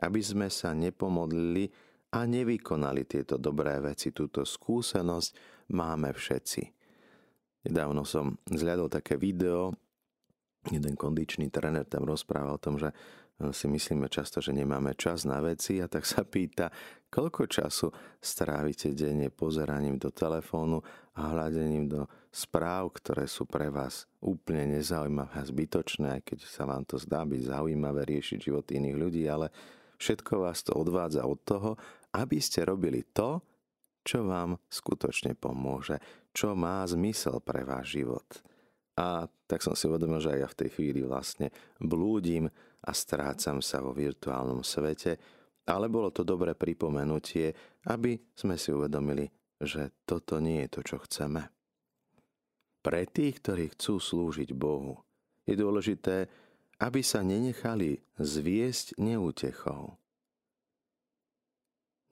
Aby 0.00 0.24
sme 0.24 0.48
sa 0.48 0.72
nepomodlili 0.72 1.68
a 2.12 2.18
nevykonali 2.22 3.08
tieto 3.08 3.40
dobré 3.40 3.78
veci. 3.82 4.14
Túto 4.14 4.46
skúsenosť 4.46 5.30
máme 5.74 6.14
všetci. 6.14 6.62
Nedávno 7.66 8.06
som 8.06 8.38
zľadol 8.46 8.86
také 8.86 9.18
video, 9.18 9.74
jeden 10.70 10.94
kondičný 10.94 11.50
tréner 11.50 11.86
tam 11.86 12.06
rozprával 12.06 12.58
o 12.58 12.62
tom, 12.62 12.78
že 12.78 12.94
si 13.52 13.68
myslíme 13.68 14.08
často, 14.08 14.40
že 14.40 14.56
nemáme 14.56 14.96
čas 14.96 15.28
na 15.28 15.44
veci 15.44 15.76
a 15.84 15.86
tak 15.90 16.08
sa 16.08 16.24
pýta, 16.24 16.72
koľko 17.12 17.44
času 17.44 17.92
strávite 18.16 18.96
denne 18.96 19.28
pozeraním 19.28 20.00
do 20.00 20.08
telefónu 20.08 20.80
a 21.12 21.36
hľadením 21.36 21.84
do 21.84 22.08
správ, 22.32 22.96
ktoré 22.96 23.28
sú 23.28 23.44
pre 23.44 23.68
vás 23.68 24.08
úplne 24.24 24.80
nezaujímavé 24.80 25.36
a 25.36 25.44
zbytočné, 25.44 26.06
aj 26.16 26.22
keď 26.32 26.38
sa 26.48 26.64
vám 26.64 26.88
to 26.88 26.96
zdá 26.96 27.28
byť 27.28 27.52
zaujímavé 27.52 28.08
riešiť 28.08 28.38
život 28.40 28.64
iných 28.72 28.96
ľudí, 28.96 29.28
ale 29.28 29.52
všetko 29.96 30.46
vás 30.46 30.62
to 30.64 30.76
odvádza 30.76 31.24
od 31.24 31.40
toho, 31.44 31.70
aby 32.16 32.40
ste 32.40 32.64
robili 32.64 33.04
to, 33.12 33.40
čo 34.06 34.22
vám 34.22 34.54
skutočne 34.70 35.34
pomôže, 35.34 35.98
čo 36.30 36.54
má 36.54 36.86
zmysel 36.86 37.42
pre 37.42 37.66
váš 37.66 37.98
život. 37.98 38.28
A 38.96 39.28
tak 39.44 39.60
som 39.60 39.76
si 39.76 39.90
uvedomil, 39.90 40.22
že 40.22 40.32
aj 40.32 40.40
ja 40.40 40.48
v 40.48 40.58
tej 40.64 40.70
chvíli 40.72 41.00
vlastne 41.04 41.52
blúdim 41.82 42.48
a 42.86 42.90
strácam 42.94 43.60
sa 43.60 43.82
vo 43.82 43.92
virtuálnom 43.92 44.64
svete, 44.64 45.18
ale 45.66 45.90
bolo 45.90 46.14
to 46.14 46.22
dobré 46.22 46.54
pripomenutie, 46.54 47.52
aby 47.90 48.16
sme 48.32 48.54
si 48.54 48.70
uvedomili, 48.70 49.26
že 49.58 49.90
toto 50.06 50.38
nie 50.38 50.64
je 50.64 50.72
to, 50.78 50.80
čo 50.86 50.96
chceme. 51.02 51.42
Pre 52.80 53.02
tých, 53.10 53.42
ktorí 53.42 53.74
chcú 53.74 53.98
slúžiť 53.98 54.54
Bohu, 54.54 55.02
je 55.42 55.58
dôležité, 55.58 56.30
aby 56.80 57.00
sa 57.00 57.24
nenechali 57.24 58.04
zviesť 58.20 59.00
neútechou. 59.00 59.96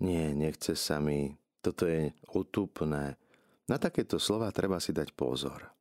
Nie, 0.01 0.33
nechce 0.33 0.75
sa 0.75 0.99
mi, 1.01 1.37
toto 1.65 1.89
je 1.89 2.13
utupné. 2.33 3.17
Na 3.65 3.77
takéto 3.81 4.21
slova 4.21 4.53
treba 4.53 4.77
si 4.81 4.93
dať 4.93 5.17
pozor. 5.17 5.73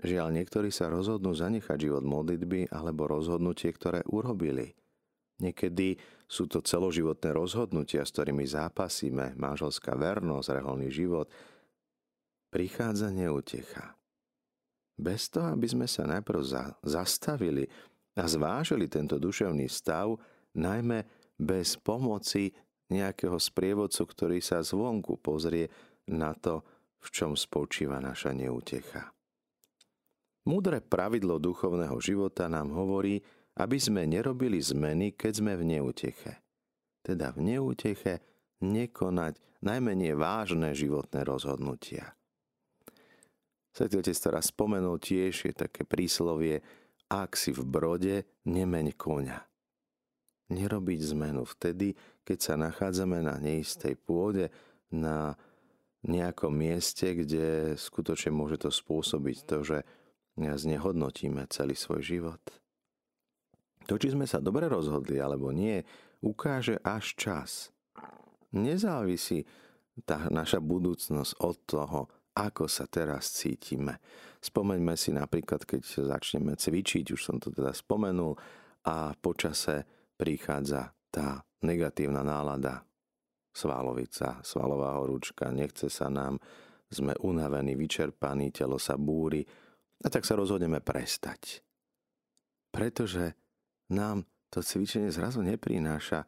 Žiaľ, 0.00 0.32
niektorí 0.32 0.72
sa 0.72 0.88
rozhodnú 0.88 1.36
zanechať 1.36 1.76
život 1.76 2.04
modlitby 2.04 2.72
alebo 2.72 3.04
rozhodnutie, 3.04 3.68
ktoré 3.72 4.00
urobili. 4.08 4.72
Niekedy 5.40 5.96
sú 6.28 6.48
to 6.48 6.60
celoživotné 6.60 7.32
rozhodnutia, 7.32 8.04
s 8.04 8.12
ktorými 8.12 8.44
zápasíme, 8.44 9.36
manželská 9.36 9.96
vernosť, 9.96 10.56
reholný 10.56 10.88
život. 10.92 11.28
Prichádza 12.52 13.12
neutecha. 13.12 13.99
Bez 15.00 15.32
toho, 15.32 15.56
aby 15.56 15.64
sme 15.64 15.88
sa 15.88 16.04
najprv 16.04 16.40
za, 16.44 16.76
zastavili 16.84 17.64
a 18.20 18.28
zvážili 18.28 18.84
tento 18.84 19.16
duševný 19.16 19.64
stav, 19.64 20.20
najmä 20.52 21.08
bez 21.40 21.80
pomoci 21.80 22.52
nejakého 22.92 23.40
sprievodcu, 23.40 24.02
ktorý 24.04 24.38
sa 24.44 24.60
zvonku 24.60 25.16
pozrie 25.24 25.72
na 26.04 26.36
to, 26.36 26.60
v 27.00 27.08
čom 27.08 27.32
spočíva 27.32 27.96
naša 27.96 28.36
neutecha. 28.36 29.08
Múdre 30.44 30.84
pravidlo 30.84 31.40
duchovného 31.40 31.96
života 31.96 32.50
nám 32.52 32.76
hovorí, 32.76 33.24
aby 33.56 33.76
sme 33.80 34.04
nerobili 34.04 34.60
zmeny, 34.60 35.16
keď 35.16 35.32
sme 35.40 35.52
v 35.56 35.64
neúteche. 35.78 36.44
Teda 37.00 37.32
v 37.32 37.56
neúteche 37.56 38.20
nekonať 38.60 39.40
najmenej 39.64 40.12
vážne 40.16 40.76
životné 40.76 41.24
rozhodnutia. 41.24 42.19
Svetý 43.70 44.02
Otec 44.02 44.18
teraz 44.18 44.50
spomenul 44.50 44.98
tiež 44.98 45.46
je 45.46 45.54
také 45.54 45.86
príslovie, 45.86 46.62
ak 47.10 47.34
si 47.38 47.54
v 47.54 47.62
brode, 47.66 48.16
nemeň 48.46 48.94
koňa. 48.98 49.38
Nerobiť 50.50 51.00
zmenu 51.14 51.46
vtedy, 51.46 51.94
keď 52.26 52.38
sa 52.38 52.54
nachádzame 52.58 53.22
na 53.22 53.38
neistej 53.38 53.94
pôde, 53.94 54.50
na 54.90 55.38
nejakom 56.02 56.50
mieste, 56.50 57.14
kde 57.14 57.78
skutočne 57.78 58.34
môže 58.34 58.58
to 58.58 58.70
spôsobiť 58.74 59.36
to, 59.46 59.58
že 59.62 59.78
znehodnotíme 60.40 61.46
celý 61.52 61.78
svoj 61.78 62.02
život. 62.02 62.42
To, 63.86 63.94
či 63.98 64.14
sme 64.14 64.26
sa 64.26 64.42
dobre 64.42 64.66
rozhodli 64.66 65.18
alebo 65.18 65.54
nie, 65.54 65.82
ukáže 66.22 66.78
až 66.82 67.14
čas. 67.18 67.50
Nezávisí 68.50 69.46
tá 70.02 70.26
naša 70.30 70.58
budúcnosť 70.58 71.32
od 71.42 71.56
toho, 71.66 72.00
ako 72.48 72.64
sa 72.70 72.88
teraz 72.88 73.36
cítime. 73.36 74.00
Spomeňme 74.40 74.96
si 74.96 75.12
napríklad, 75.12 75.68
keď 75.68 76.08
začneme 76.08 76.56
cvičiť, 76.56 77.12
už 77.12 77.20
som 77.20 77.36
to 77.36 77.52
teda 77.52 77.76
spomenul, 77.76 78.38
a 78.88 79.12
počase 79.12 79.84
prichádza 80.16 80.96
tá 81.12 81.44
negatívna 81.60 82.24
nálada, 82.24 82.80
svalovica, 83.52 84.40
svalová 84.40 84.96
horúčka, 84.96 85.52
nechce 85.52 85.92
sa 85.92 86.08
nám, 86.08 86.40
sme 86.88 87.12
unavení, 87.20 87.76
vyčerpaní, 87.76 88.48
telo 88.54 88.80
sa 88.80 88.96
búri, 88.96 89.44
a 90.00 90.08
tak 90.08 90.24
sa 90.24 90.32
rozhodneme 90.32 90.80
prestať. 90.80 91.60
Pretože 92.72 93.36
nám 93.92 94.24
to 94.48 94.64
cvičenie 94.64 95.12
zrazu 95.12 95.44
neprináša 95.44 96.24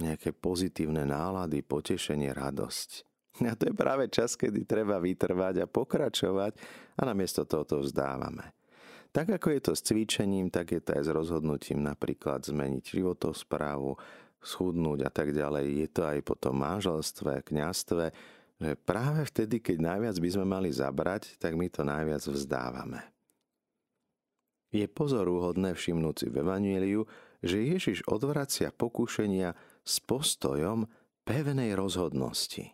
nejaké 0.00 0.34
pozitívne 0.34 1.06
nálady, 1.06 1.62
potešenie, 1.62 2.32
radosť. 2.32 3.11
A 3.40 3.56
to 3.56 3.72
je 3.72 3.74
práve 3.74 4.12
čas, 4.12 4.36
kedy 4.36 4.68
treba 4.68 5.00
vytrvať 5.00 5.64
a 5.64 5.70
pokračovať 5.70 6.52
a 6.98 7.02
namiesto 7.08 7.48
toho 7.48 7.64
to 7.64 7.76
vzdávame. 7.80 8.52
Tak 9.12 9.40
ako 9.40 9.48
je 9.52 9.60
to 9.60 9.72
s 9.76 9.84
cvičením, 9.88 10.52
tak 10.52 10.72
je 10.72 10.80
to 10.80 10.96
aj 10.96 11.02
s 11.04 11.10
rozhodnutím 11.12 11.84
napríklad 11.84 12.44
zmeniť 12.44 12.96
životosprávu, 12.96 13.96
schudnúť 14.40 15.04
a 15.04 15.10
tak 15.12 15.36
ďalej. 15.36 15.84
Je 15.84 15.88
to 15.88 16.02
aj 16.04 16.18
po 16.24 16.34
tom 16.36 16.60
manželstve, 16.60 17.44
kňastve, 17.44 18.04
že 18.62 18.72
práve 18.78 19.24
vtedy, 19.28 19.60
keď 19.60 19.76
najviac 19.80 20.16
by 20.16 20.28
sme 20.32 20.46
mali 20.48 20.70
zabrať, 20.72 21.36
tak 21.36 21.56
my 21.56 21.68
to 21.68 21.84
najviac 21.84 22.24
vzdávame. 22.24 23.00
Je 24.72 24.88
pozorúhodné 24.88 25.76
všimnúť 25.76 26.14
si 26.16 26.26
v 26.32 26.40
Evangeliu, 26.40 27.04
že 27.44 27.60
Ježiš 27.60 28.08
odvracia 28.08 28.72
pokušenia 28.72 29.52
s 29.84 29.94
postojom 30.00 30.88
pevnej 31.28 31.76
rozhodnosti. 31.76 32.72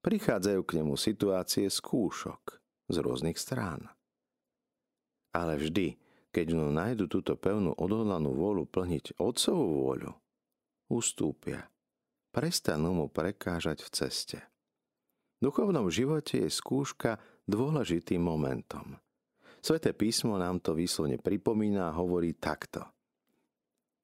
Prichádzajú 0.00 0.60
k 0.64 0.80
nemu 0.80 0.96
situácie 0.96 1.68
skúšok 1.68 2.56
z 2.88 2.96
rôznych 3.04 3.36
strán. 3.36 3.92
Ale 5.36 5.60
vždy, 5.60 6.00
keď 6.32 6.46
mu 6.56 6.72
nájdu 6.72 7.04
túto 7.04 7.36
pevnú 7.36 7.76
odhodlanú 7.76 8.32
vôľu 8.32 8.64
plniť 8.64 9.20
otcovú 9.20 9.66
vôľu, 9.84 10.12
ustúpia, 10.88 11.68
prestanú 12.32 12.96
mu 12.96 13.06
prekážať 13.12 13.84
v 13.84 13.88
ceste. 13.92 14.38
V 15.38 15.52
duchovnom 15.52 15.92
živote 15.92 16.48
je 16.48 16.50
skúška 16.50 17.20
dôležitým 17.44 18.24
momentom. 18.24 18.96
Sveté 19.60 19.92
písmo 19.92 20.40
nám 20.40 20.64
to 20.64 20.72
výslovne 20.72 21.20
pripomína 21.20 21.92
a 21.92 21.96
hovorí 22.00 22.32
takto. 22.40 22.88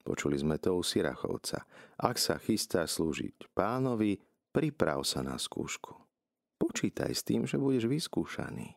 Počuli 0.04 0.36
sme 0.36 0.60
to 0.60 0.76
u 0.76 0.84
Sirachovca. 0.84 1.64
Ak 1.98 2.20
sa 2.20 2.36
chystá 2.36 2.84
slúžiť 2.84 3.50
pánovi, 3.56 4.20
priprav 4.56 5.04
sa 5.04 5.20
na 5.20 5.36
skúšku. 5.36 5.92
Počítaj 6.56 7.12
s 7.12 7.20
tým, 7.20 7.44
že 7.44 7.60
budeš 7.60 7.92
vyskúšaný. 7.92 8.72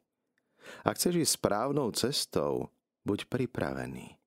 Ak 0.83 0.99
chceš 0.99 1.23
ísť 1.23 1.39
správnou 1.39 1.95
cestou, 1.95 2.75
buď 3.07 3.31
pripravený. 3.31 4.19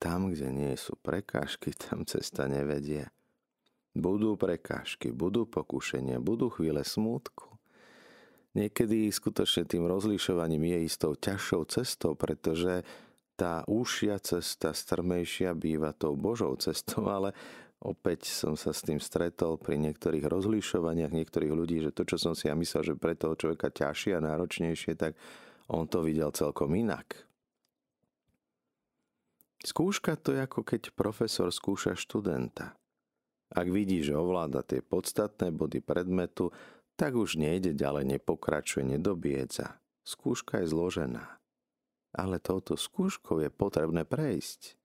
Tam, 0.00 0.32
kde 0.32 0.48
nie 0.48 0.72
sú 0.80 0.96
prekážky, 0.96 1.76
tam 1.84 2.08
cesta 2.08 2.48
nevedie. 2.48 3.12
Budú 3.92 4.40
prekážky, 4.40 5.12
budú 5.12 5.44
pokušenia, 5.44 6.16
budú 6.16 6.48
chvíle 6.48 6.80
smútku. 6.80 7.52
Niekedy 8.56 9.12
skutočne 9.12 9.68
tým 9.68 9.84
rozlišovaním 9.84 10.72
je 10.72 10.78
istou 10.88 11.12
ťažšou 11.12 11.62
cestou, 11.68 12.16
pretože 12.16 12.84
tá 13.36 13.64
úšia 13.68 14.16
cesta, 14.20 14.72
strmejšia 14.72 15.52
býva 15.52 15.92
tou 15.92 16.16
Božou 16.16 16.56
cestou, 16.56 17.04
ale 17.20 17.36
opäť 17.82 18.30
som 18.30 18.54
sa 18.54 18.70
s 18.70 18.86
tým 18.86 19.02
stretol 19.02 19.58
pri 19.58 19.76
niektorých 19.76 20.24
rozlišovaniach 20.24 21.10
niektorých 21.10 21.52
ľudí, 21.52 21.82
že 21.82 21.94
to, 21.94 22.06
čo 22.06 22.16
som 22.16 22.32
si 22.38 22.46
ja 22.46 22.54
myslel, 22.54 22.94
že 22.94 22.94
pre 22.94 23.18
toho 23.18 23.34
človeka 23.34 23.74
ťažšie 23.74 24.16
a 24.16 24.24
náročnejšie, 24.24 24.94
tak 24.94 25.18
on 25.66 25.90
to 25.90 26.06
videl 26.06 26.30
celkom 26.30 26.72
inak. 26.78 27.26
Skúška 29.62 30.18
to 30.18 30.34
je 30.34 30.42
ako 30.42 30.66
keď 30.66 30.90
profesor 30.90 31.46
skúša 31.54 31.94
študenta. 31.94 32.74
Ak 33.52 33.68
vidí, 33.68 34.02
že 34.02 34.16
ovláda 34.16 34.64
tie 34.66 34.82
podstatné 34.82 35.54
body 35.54 35.84
predmetu, 35.84 36.50
tak 36.98 37.14
už 37.14 37.38
nejde 37.38 37.76
ďalej, 37.76 38.18
nepokračuje, 38.18 38.96
nedobiedza. 38.96 39.78
Skúška 40.02 40.64
je 40.64 40.72
zložená. 40.72 41.38
Ale 42.12 42.42
touto 42.42 42.74
skúškou 42.74 43.40
je 43.44 43.50
potrebné 43.52 44.02
prejsť. 44.02 44.81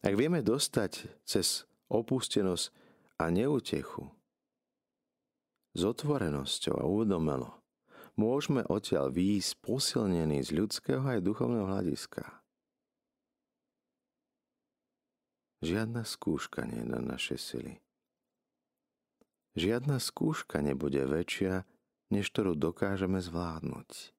Ak 0.00 0.16
vieme 0.16 0.40
dostať 0.40 1.12
cez 1.28 1.68
opustenosť 1.92 2.72
a 3.20 3.28
neutechu, 3.28 4.08
s 5.76 5.80
otvorenosťou 5.84 6.74
a 6.80 6.84
uvedomelo, 6.88 7.60
môžeme 8.16 8.64
odtiaľ 8.66 9.12
výjsť 9.12 9.60
posilnení 9.60 10.40
z 10.40 10.56
ľudského 10.56 11.04
aj 11.04 11.20
duchovného 11.20 11.68
hľadiska. 11.68 12.24
Žiadna 15.60 16.08
skúška 16.08 16.64
nie 16.64 16.80
je 16.80 16.88
na 16.88 17.00
naše 17.04 17.36
sily. 17.36 17.84
Žiadna 19.60 20.00
skúška 20.00 20.64
nebude 20.64 21.04
väčšia, 21.04 21.68
než 22.08 22.32
ktorú 22.32 22.56
dokážeme 22.56 23.20
zvládnuť. 23.20 24.16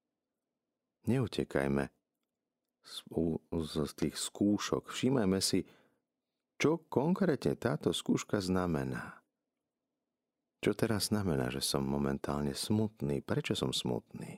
Neutekajme 1.09 1.89
z 2.83 3.91
tých 3.97 4.15
skúšok. 4.17 4.89
Všímajme 4.89 5.39
si, 5.39 5.63
čo 6.61 6.81
konkrétne 6.89 7.57
táto 7.57 7.89
skúška 7.89 8.37
znamená. 8.37 9.21
Čo 10.61 10.77
teraz 10.77 11.09
znamená, 11.09 11.49
že 11.49 11.57
som 11.57 11.81
momentálne 11.81 12.53
smutný? 12.53 13.25
Prečo 13.25 13.57
som 13.57 13.73
smutný? 13.73 14.37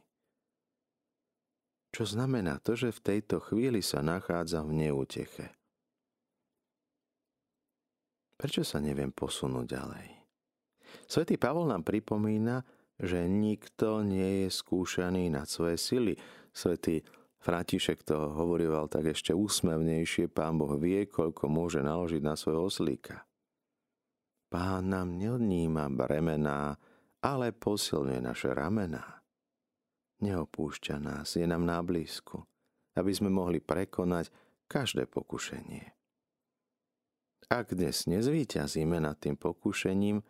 Čo 1.92 2.08
znamená 2.08 2.64
to, 2.64 2.80
že 2.80 2.96
v 2.96 3.04
tejto 3.04 3.44
chvíli 3.44 3.84
sa 3.84 4.00
nachádzam 4.00 4.72
v 4.72 4.88
neúteche? 4.88 5.52
Prečo 8.40 8.64
sa 8.64 8.80
neviem 8.80 9.12
posunúť 9.12 9.66
ďalej? 9.68 10.08
Svetý 11.06 11.36
Pavol 11.36 11.68
nám 11.68 11.84
pripomína, 11.84 12.64
že 12.98 13.28
nikto 13.28 14.00
nie 14.02 14.48
je 14.48 14.50
skúšaný 14.50 15.28
na 15.28 15.44
svoje 15.44 15.76
sily. 15.76 16.14
Svetý 16.56 17.04
František 17.44 18.08
to 18.08 18.32
hovoril 18.32 18.88
tak 18.88 19.12
ešte 19.12 19.36
úsmevnejšie, 19.36 20.32
pán 20.32 20.56
Boh 20.56 20.80
vie, 20.80 21.04
koľko 21.04 21.52
môže 21.52 21.84
naložiť 21.84 22.24
na 22.24 22.40
svojho 22.40 22.72
oslíka. 22.72 23.28
Pán 24.48 24.88
nám 24.88 25.20
neodníma 25.20 25.92
bremená, 25.92 26.80
ale 27.20 27.52
posilňuje 27.52 28.20
naše 28.24 28.48
ramená. 28.56 29.20
Neopúšťa 30.24 30.96
nás, 31.04 31.36
je 31.36 31.44
nám 31.44 31.68
na 31.68 31.84
blízku, 31.84 32.48
aby 32.96 33.12
sme 33.12 33.28
mohli 33.28 33.60
prekonať 33.60 34.32
každé 34.72 35.12
pokušenie. 35.12 35.84
Ak 37.52 37.76
dnes 37.76 38.08
nezvíťazíme 38.08 39.04
nad 39.04 39.20
tým 39.20 39.36
pokušením, 39.36 40.24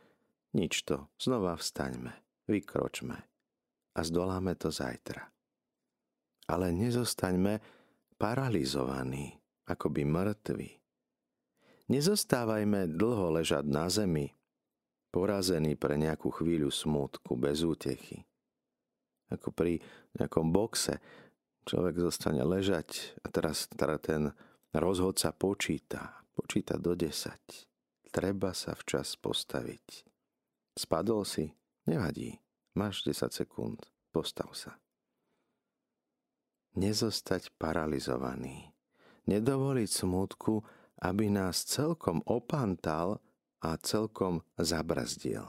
nič 0.58 0.74
to, 0.82 1.14
znova 1.22 1.62
vstaňme, 1.62 2.14
vykročme 2.50 3.18
a 3.94 4.00
zdoláme 4.02 4.58
to 4.58 4.74
zajtra. 4.74 5.33
Ale 6.50 6.76
nezostaňme 6.76 7.64
paralizovaní, 8.20 9.36
akoby 9.68 10.04
mŕtvi. 10.04 10.70
Nezostávajme 11.92 12.96
dlho 12.96 13.40
ležať 13.40 13.64
na 13.68 13.88
zemi, 13.92 14.32
porazení 15.12 15.76
pre 15.76 16.00
nejakú 16.00 16.32
chvíľu 16.32 16.72
smútku, 16.72 17.36
bez 17.36 17.64
útechy. 17.64 18.24
Ako 19.32 19.52
pri 19.52 19.80
nejakom 20.20 20.52
boxe, 20.52 21.00
človek 21.64 22.00
zostane 22.00 22.44
ležať 22.44 23.16
a 23.24 23.32
teraz 23.32 23.68
teda 23.72 23.98
ten 24.00 24.32
rozhodca 24.76 25.32
počíta, 25.32 26.24
Počíta 26.34 26.82
do 26.82 26.98
10. 26.98 27.30
Treba 28.10 28.58
sa 28.58 28.74
včas 28.74 29.14
postaviť. 29.22 30.02
Spadol 30.74 31.22
si? 31.30 31.54
Nevadí. 31.86 32.42
Máš 32.74 33.06
10 33.06 33.30
sekúnd. 33.30 33.86
Postav 34.10 34.50
sa. 34.58 34.83
Nezostať 36.74 37.54
paralizovaný. 37.62 38.74
Nedovoliť 39.30 39.90
smutku, 39.90 40.66
aby 41.04 41.30
nás 41.30 41.64
celkom 41.64 42.20
opantal 42.26 43.22
a 43.64 43.78
celkom 43.80 44.44
zabrazdil. 44.60 45.48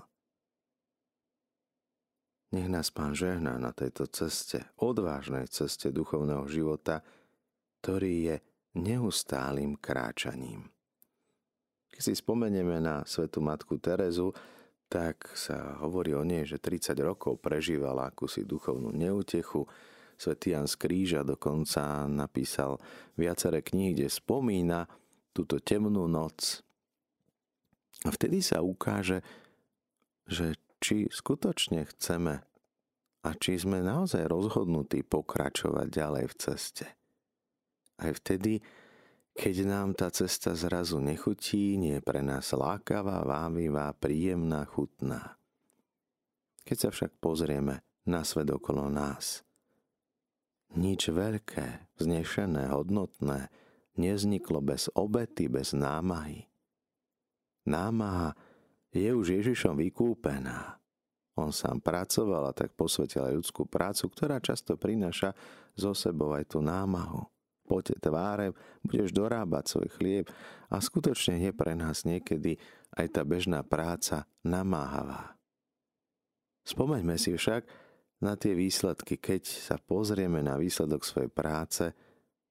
Nech 2.55 2.71
nás 2.71 2.95
Pán 2.95 3.19
žehná 3.19 3.59
na 3.59 3.75
tejto 3.75 4.07
ceste, 4.07 4.63
odvážnej 4.79 5.51
ceste 5.51 5.91
duchovného 5.91 6.47
života, 6.47 7.03
ktorý 7.83 8.15
je 8.31 8.37
neustálým 8.79 9.75
kráčaním. 9.75 10.71
Keď 11.91 12.03
si 12.11 12.15
spomenieme 12.15 12.79
na 12.79 13.03
svetu 13.07 13.43
matku 13.43 13.79
Terezu, 13.83 14.31
tak 14.87 15.35
sa 15.35 15.79
hovorí 15.83 16.15
o 16.15 16.23
nej, 16.23 16.47
že 16.47 16.63
30 16.63 16.95
rokov 17.03 17.43
prežívala 17.43 18.07
akúsi 18.11 18.47
duchovnú 18.47 18.95
neutechu. 18.95 19.67
Svetý 20.14 20.55
Jan 20.55 20.70
z 20.70 20.74
Kríža 20.79 21.20
dokonca 21.27 22.07
napísal 22.07 22.79
viaceré 23.18 23.61
knihy, 23.61 23.98
kde 23.98 24.09
spomína 24.09 24.87
túto 25.35 25.59
temnú 25.59 26.07
noc. 26.07 26.62
A 28.05 28.12
vtedy 28.12 28.44
sa 28.44 28.62
ukáže, 28.62 29.24
že 30.29 30.55
či 30.79 31.09
skutočne 31.09 31.88
chceme 31.88 32.44
a 33.24 33.31
či 33.40 33.57
sme 33.57 33.81
naozaj 33.81 34.29
rozhodnutí 34.29 35.00
pokračovať 35.00 35.87
ďalej 35.88 36.24
v 36.29 36.35
ceste. 36.37 36.87
Aj 37.96 38.12
vtedy, 38.12 38.61
keď 39.33 39.55
nám 39.64 39.96
tá 39.96 40.12
cesta 40.12 40.53
zrazu 40.53 41.00
nechutí, 41.00 41.81
nie 41.81 41.98
je 41.98 42.05
pre 42.05 42.20
nás 42.20 42.53
lákavá, 42.53 43.24
vámivá, 43.24 43.90
príjemná, 43.96 44.68
chutná. 44.68 45.40
Keď 46.68 46.77
sa 46.77 46.88
však 46.92 47.16
pozrieme 47.18 47.81
na 48.05 48.20
svet 48.22 48.53
okolo 48.53 48.92
nás, 48.92 49.40
nič 50.79 51.11
veľké, 51.11 51.99
vznešené, 51.99 52.71
hodnotné 52.71 53.49
nezniklo 53.95 54.59
bez 54.59 54.91
obety, 54.95 55.47
bez 55.47 55.73
námahy. 55.75 56.51
Námaha 57.65 58.35
je 58.91 59.11
už 59.15 59.41
Ježišom 59.43 59.79
vykúpená. 59.79 60.79
On 61.35 61.51
sám 61.51 61.83
pracoval 61.83 62.51
a 62.51 62.57
tak 62.57 62.79
posvetil 62.79 63.27
aj 63.27 63.35
ľudskú 63.43 63.67
prácu, 63.67 64.07
ktorá 64.11 64.39
často 64.39 64.79
prináša 64.79 65.35
zo 65.75 65.91
sebou 65.91 66.31
aj 66.35 66.55
tú 66.55 66.63
námahu 66.63 67.27
pote 67.65 67.97
tváre, 67.97 68.53
budeš 68.85 69.11
dorábať 69.11 69.65
svoj 69.67 69.89
chlieb 69.97 70.27
a 70.69 70.77
skutočne 70.79 71.41
je 71.41 71.51
pre 71.57 71.73
nás 71.73 72.05
niekedy 72.05 72.61
aj 72.95 73.07
tá 73.11 73.23
bežná 73.25 73.65
práca 73.65 74.29
namáhavá. 74.45 75.35
Spomeňme 76.65 77.17
si 77.21 77.33
však 77.35 77.67
na 78.22 78.38
tie 78.38 78.55
výsledky, 78.55 79.18
keď 79.18 79.42
sa 79.46 79.77
pozrieme 79.81 80.42
na 80.44 80.55
výsledok 80.61 81.03
svojej 81.03 81.31
práce, 81.33 81.85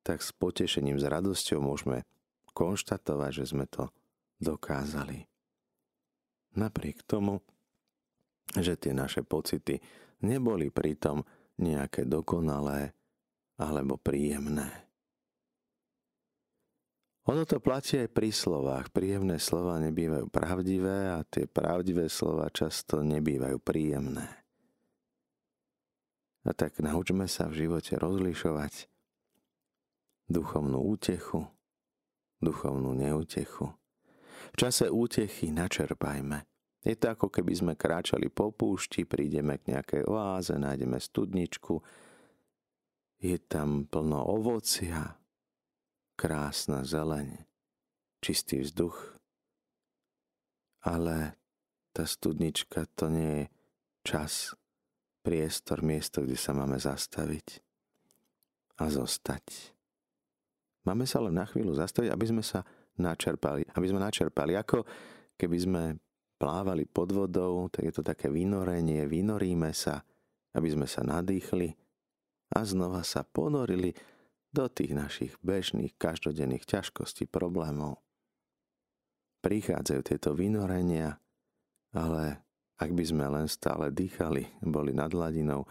tak 0.04 0.20
s 0.20 0.36
potešením, 0.36 1.00
s 1.00 1.08
radosťou 1.08 1.64
môžeme 1.64 2.04
konštatovať, 2.52 3.32
že 3.32 3.46
sme 3.56 3.66
to 3.72 3.90
dokázali. 4.44 5.26
Napriek 6.54 7.02
tomu, 7.08 7.42
že 8.54 8.78
tie 8.78 8.94
naše 8.94 9.24
pocity 9.26 9.80
neboli 10.22 10.70
pritom 10.70 11.24
nejaké 11.58 12.06
dokonalé 12.06 12.94
alebo 13.58 13.98
príjemné. 13.98 14.70
Ono 17.24 17.48
to 17.48 17.64
platí 17.64 18.04
aj 18.04 18.12
pri 18.12 18.36
slovách. 18.36 18.92
Príjemné 18.92 19.40
slova 19.40 19.80
nebývajú 19.80 20.28
pravdivé 20.28 21.16
a 21.16 21.24
tie 21.24 21.48
pravdivé 21.48 22.12
slova 22.12 22.52
často 22.52 23.00
nebývajú 23.00 23.64
príjemné. 23.64 24.43
A 26.44 26.52
tak 26.52 26.80
naučme 26.84 27.28
sa 27.32 27.48
v 27.48 27.66
živote 27.66 27.96
rozlišovať 27.96 28.92
duchovnú 30.28 30.80
útechu, 30.80 31.48
duchovnú 32.44 32.92
neutechu. 32.96 33.72
V 34.52 34.56
čase 34.60 34.92
útechy 34.92 35.56
načerpajme. 35.56 36.44
Je 36.84 37.00
to 37.00 37.16
ako 37.16 37.32
keby 37.32 37.56
sme 37.56 37.74
kráčali 37.80 38.28
po 38.28 38.52
púšti, 38.52 39.08
prídeme 39.08 39.56
k 39.56 39.72
nejakej 39.72 40.04
oáze, 40.04 40.52
nájdeme 40.52 41.00
studničku, 41.00 41.80
je 43.24 43.40
tam 43.40 43.88
plno 43.88 44.20
ovocia, 44.20 45.16
krásna 46.20 46.84
zeleň, 46.84 47.40
čistý 48.20 48.68
vzduch, 48.68 49.16
ale 50.84 51.40
tá 51.96 52.04
studnička 52.04 52.84
to 53.00 53.08
nie 53.08 53.32
je 53.32 53.44
čas, 54.04 54.52
priestor, 55.24 55.80
miesto, 55.82 56.22
kde 56.22 56.36
sa 56.36 56.52
máme 56.52 56.76
zastaviť 56.76 57.64
a 58.84 58.92
zostať. 58.92 59.74
Máme 60.84 61.08
sa 61.08 61.24
len 61.24 61.40
na 61.40 61.48
chvíľu 61.48 61.80
zastaviť, 61.80 62.12
aby 62.12 62.26
sme 62.28 62.44
sa 62.44 62.68
načerpali. 63.00 63.64
Aby 63.72 63.88
sme 63.88 64.04
načerpali. 64.04 64.60
Ako 64.60 64.84
keby 65.40 65.58
sme 65.58 65.84
plávali 66.36 66.84
pod 66.84 67.16
vodou, 67.16 67.72
tak 67.72 67.88
je 67.88 67.94
to 67.96 68.04
také 68.04 68.28
vynorenie, 68.28 69.08
vynoríme 69.08 69.72
sa, 69.72 70.04
aby 70.52 70.68
sme 70.68 70.84
sa 70.84 71.00
nadýchli 71.08 71.72
a 72.52 72.68
znova 72.68 73.02
sa 73.08 73.24
ponorili 73.24 73.96
do 74.54 74.68
tých 74.70 74.92
našich 74.94 75.34
bežných, 75.42 75.96
každodenných 75.98 76.68
ťažkostí, 76.68 77.26
problémov. 77.26 78.04
Prichádzajú 79.42 80.02
tieto 80.04 80.36
vynorenia, 80.38 81.18
ale 81.96 82.44
ak 82.84 82.92
by 82.92 83.04
sme 83.08 83.26
len 83.32 83.48
stále 83.48 83.88
dýchali, 83.96 84.60
boli 84.60 84.92
nad 84.92 85.08
hladinou, 85.08 85.64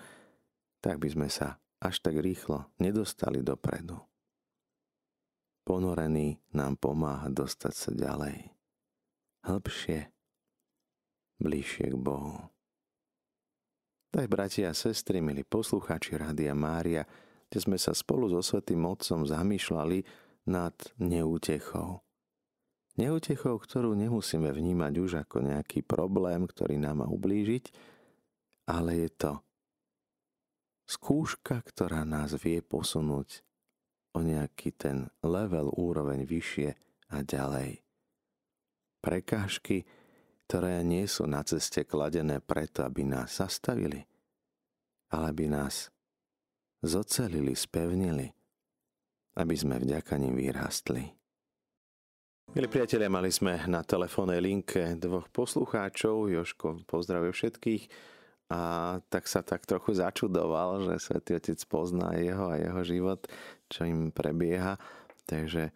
tak 0.80 0.96
by 0.96 1.12
sme 1.12 1.28
sa 1.28 1.60
až 1.76 2.00
tak 2.00 2.16
rýchlo 2.16 2.72
nedostali 2.80 3.44
dopredu. 3.44 4.00
Ponorený 5.68 6.40
nám 6.56 6.80
pomáha 6.80 7.28
dostať 7.28 7.74
sa 7.76 7.90
ďalej, 7.92 8.48
hĺbšie, 9.44 10.08
bližšie 11.36 11.86
k 11.92 11.96
Bohu. 12.00 12.48
Tak, 14.12 14.26
bratia 14.32 14.72
a 14.72 14.76
sestry, 14.76 15.20
milí 15.20 15.44
poslucháči 15.44 16.16
Rádia 16.16 16.56
Mária, 16.56 17.04
kde 17.52 17.58
sme 17.60 17.76
sa 17.76 17.92
spolu 17.92 18.32
so 18.32 18.40
Svetým 18.40 18.88
Otcom 18.88 19.28
zamýšľali 19.28 20.04
nad 20.48 20.74
neútechou. 20.96 22.00
Neútechou, 22.92 23.56
ktorú 23.56 23.96
nemusíme 23.96 24.52
vnímať 24.52 24.94
už 25.00 25.10
ako 25.24 25.40
nejaký 25.40 25.80
problém, 25.80 26.44
ktorý 26.44 26.76
nám 26.76 27.04
má 27.04 27.06
ublížiť, 27.08 27.72
ale 28.68 29.08
je 29.08 29.10
to 29.16 29.32
skúška, 30.84 31.64
ktorá 31.64 32.04
nás 32.04 32.36
vie 32.36 32.60
posunúť 32.60 33.40
o 34.12 34.20
nejaký 34.20 34.76
ten 34.76 35.08
level, 35.24 35.72
úroveň 35.72 36.28
vyššie 36.28 36.76
a 37.16 37.24
ďalej. 37.24 37.80
Prekážky, 39.00 39.88
ktoré 40.44 40.84
nie 40.84 41.08
sú 41.08 41.24
na 41.24 41.40
ceste 41.48 41.88
kladené 41.88 42.44
preto, 42.44 42.84
aby 42.84 43.08
nás 43.08 43.40
zastavili, 43.40 44.04
ale 45.08 45.32
aby 45.32 45.48
nás 45.48 45.88
zocelili, 46.84 47.56
spevnili, 47.56 48.28
aby 49.40 49.54
sme 49.56 49.80
vďaka 49.80 50.20
nim 50.20 50.36
vyrástli. 50.36 51.21
Milí 52.50 52.66
priatelia, 52.66 53.06
mali 53.06 53.30
sme 53.30 53.62
na 53.70 53.86
telefónnej 53.86 54.42
linke 54.42 54.98
dvoch 54.98 55.30
poslucháčov. 55.30 56.26
Joško, 56.26 56.82
pozdravuje 56.90 57.30
všetkých 57.30 57.82
a 58.50 58.60
tak 59.06 59.30
sa 59.30 59.46
tak 59.46 59.62
trochu 59.62 59.94
začudoval, 59.94 60.90
že 60.90 60.98
Svetý 60.98 61.38
Otec 61.38 61.62
pozná 61.70 62.18
jeho 62.18 62.50
a 62.50 62.58
jeho 62.58 62.82
život, 62.82 63.30
čo 63.70 63.86
im 63.86 64.10
prebieha. 64.10 64.82
Takže 65.30 65.70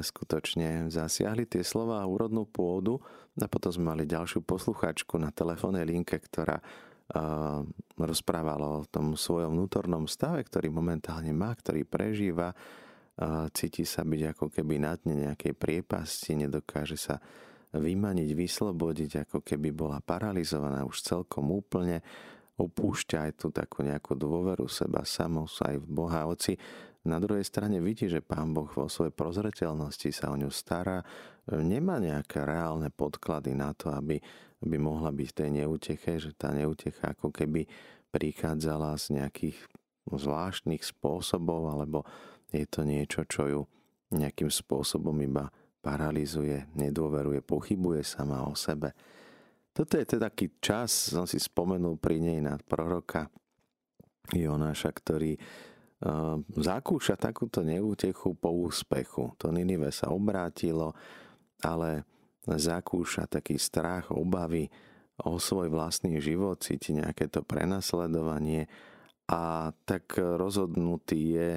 skutočne 0.00 0.88
zasiahli 0.88 1.44
tie 1.44 1.60
slova 1.60 2.02
úrodnú 2.08 2.48
pôdu 2.48 2.98
a 3.36 3.46
potom 3.46 3.70
sme 3.70 3.92
mali 3.94 4.08
ďalšiu 4.08 4.42
posluchačku 4.42 5.20
na 5.20 5.28
telefónnej 5.30 5.84
linke, 5.84 6.16
ktorá 6.16 6.58
rozprávala 7.94 8.82
o 8.82 8.86
tom 8.86 9.14
svojom 9.14 9.54
vnútornom 9.54 10.10
stave, 10.10 10.42
ktorý 10.42 10.74
momentálne 10.74 11.30
má, 11.30 11.54
ktorý 11.54 11.86
prežíva. 11.86 12.50
Cíti 13.52 13.84
sa 13.84 14.00
byť 14.00 14.32
ako 14.32 14.46
keby 14.48 14.80
na 14.80 14.96
dne 14.96 15.28
nejakej 15.28 15.52
priepasti, 15.52 16.40
nedokáže 16.40 16.96
sa 16.96 17.20
vymaniť, 17.70 18.28
vyslobodiť, 18.32 19.28
ako 19.28 19.44
keby 19.44 19.76
bola 19.76 20.00
paralizovaná 20.00 20.88
už 20.88 21.04
celkom 21.04 21.52
úplne, 21.52 22.00
opúšťa 22.56 23.28
aj 23.28 23.32
tú 23.36 23.48
takú 23.52 23.84
nejakú 23.84 24.16
dôveru 24.16 24.68
seba 24.68 25.04
samou 25.04 25.48
aj 25.48 25.76
v 25.80 25.86
Boha. 25.88 26.24
Oci 26.28 26.56
na 27.04 27.16
druhej 27.16 27.44
strane 27.44 27.80
vidí, 27.80 28.08
že 28.08 28.20
Pán 28.24 28.52
Boh 28.52 28.68
vo 28.68 28.88
svojej 28.88 29.12
prozreteľnosti 29.12 30.12
sa 30.12 30.32
o 30.32 30.36
ňu 30.36 30.52
stará, 30.52 31.00
nemá 31.48 31.96
nejaké 31.96 32.44
reálne 32.44 32.92
podklady 32.92 33.56
na 33.56 33.72
to, 33.72 33.88
aby, 33.88 34.20
aby 34.60 34.76
mohla 34.76 35.08
byť 35.08 35.28
v 35.32 35.36
tej 35.36 35.50
neuteche, 35.64 36.12
že 36.20 36.36
tá 36.36 36.52
neutecha 36.52 37.16
ako 37.16 37.32
keby 37.32 37.64
prichádzala 38.12 38.96
z 39.00 39.20
nejakých 39.20 39.56
zvláštnych 40.10 40.82
spôsobov, 40.84 41.72
alebo 41.72 42.04
je 42.50 42.66
to 42.66 42.82
niečo, 42.82 43.24
čo 43.26 43.42
ju 43.46 43.60
nejakým 44.10 44.50
spôsobom 44.50 45.14
iba 45.22 45.46
paralizuje, 45.80 46.68
nedôveruje, 46.76 47.40
pochybuje 47.40 48.04
sama 48.04 48.44
o 48.44 48.52
sebe. 48.52 48.92
Toto 49.70 49.96
je 49.96 50.04
teda 50.04 50.28
taký 50.28 50.58
čas, 50.58 51.14
som 51.14 51.24
si 51.24 51.38
spomenul 51.38 51.96
pri 51.96 52.20
nej 52.20 52.42
na 52.42 52.58
proroka 52.58 53.30
Jonáša, 54.34 54.90
ktorý 54.92 55.38
uh, 55.38 56.36
zakúša 56.58 57.16
takúto 57.16 57.62
neútechu 57.62 58.34
po 58.36 58.50
úspechu. 58.66 59.32
To 59.38 59.54
Ninive 59.54 59.94
sa 59.94 60.10
obrátilo, 60.10 60.92
ale 61.62 62.04
zakúša 62.44 63.30
taký 63.30 63.56
strach, 63.56 64.10
obavy 64.10 64.66
o 65.22 65.36
svoj 65.36 65.68
vlastný 65.68 66.18
život, 66.18 66.64
cíti 66.64 66.96
nejaké 66.96 67.28
to 67.28 67.44
prenasledovanie 67.44 68.66
a 69.28 69.70
tak 69.84 70.16
rozhodnutý 70.16 71.20
je 71.36 71.50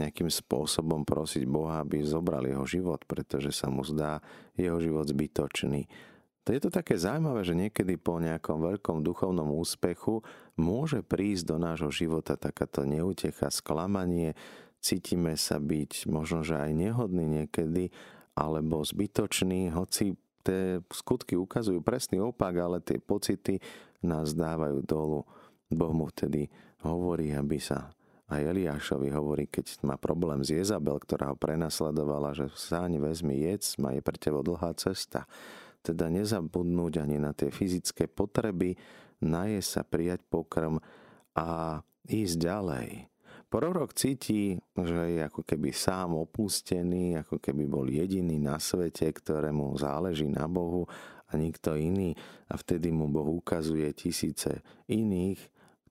nejakým 0.00 0.32
spôsobom 0.32 1.04
prosiť 1.04 1.44
Boha, 1.44 1.84
aby 1.84 2.00
zobral 2.02 2.48
jeho 2.48 2.64
život, 2.64 3.04
pretože 3.04 3.52
sa 3.52 3.68
mu 3.68 3.84
zdá 3.84 4.24
jeho 4.56 4.80
život 4.80 5.04
zbytočný. 5.04 5.86
To 6.42 6.50
je 6.50 6.58
to 6.58 6.70
také 6.74 6.98
zaujímavé, 6.98 7.46
že 7.46 7.54
niekedy 7.54 7.94
po 8.02 8.18
nejakom 8.18 8.58
veľkom 8.58 9.06
duchovnom 9.06 9.46
úspechu 9.54 10.26
môže 10.58 11.06
prísť 11.06 11.54
do 11.54 11.56
nášho 11.62 11.94
života 11.94 12.34
takáto 12.34 12.82
neutecha, 12.82 13.46
sklamanie, 13.46 14.34
cítime 14.82 15.38
sa 15.38 15.62
byť 15.62 16.10
možno, 16.10 16.42
že 16.42 16.58
aj 16.58 16.72
nehodný 16.74 17.30
niekedy, 17.30 17.94
alebo 18.34 18.82
zbytočný, 18.82 19.70
hoci 19.70 20.18
tie 20.42 20.82
skutky 20.90 21.38
ukazujú 21.38 21.78
presný 21.78 22.18
opak, 22.18 22.58
ale 22.58 22.82
tie 22.82 22.98
pocity 22.98 23.62
nás 24.02 24.34
dávajú 24.34 24.82
dolu. 24.82 25.22
Boh 25.70 25.92
mu 25.94 26.10
vtedy 26.10 26.50
hovorí, 26.82 27.30
aby 27.30 27.62
sa 27.62 27.94
a 28.32 28.40
Eliášovi 28.40 29.12
hovorí, 29.12 29.44
keď 29.44 29.84
má 29.84 30.00
problém 30.00 30.40
s 30.40 30.48
Jezabel, 30.48 30.96
ktorá 30.96 31.28
ho 31.28 31.36
prenasledovala, 31.36 32.32
že 32.32 32.48
sáň 32.48 32.96
vezmi 32.96 33.44
jedz, 33.44 33.76
má 33.76 33.92
je 33.92 34.00
pre 34.00 34.16
teba 34.16 34.40
dlhá 34.40 34.72
cesta. 34.80 35.28
Teda 35.84 36.08
nezabudnúť 36.08 37.04
ani 37.04 37.20
na 37.20 37.36
tie 37.36 37.52
fyzické 37.52 38.08
potreby, 38.08 38.80
naje 39.20 39.60
sa 39.60 39.84
prijať 39.84 40.24
pokrm 40.32 40.80
a 41.36 41.80
ísť 42.08 42.36
ďalej. 42.40 42.88
Prorok 43.52 43.92
cíti, 43.92 44.56
že 44.80 45.00
je 45.12 45.20
ako 45.28 45.44
keby 45.44 45.76
sám 45.76 46.16
opustený, 46.16 47.20
ako 47.20 47.36
keby 47.36 47.68
bol 47.68 47.84
jediný 47.84 48.40
na 48.40 48.56
svete, 48.56 49.12
ktorému 49.12 49.76
záleží 49.76 50.24
na 50.24 50.48
Bohu 50.48 50.88
a 51.28 51.36
nikto 51.36 51.76
iný. 51.76 52.16
A 52.48 52.56
vtedy 52.56 52.88
mu 52.88 53.12
Boh 53.12 53.28
ukazuje 53.28 53.92
tisíce 53.92 54.64
iných, 54.88 55.36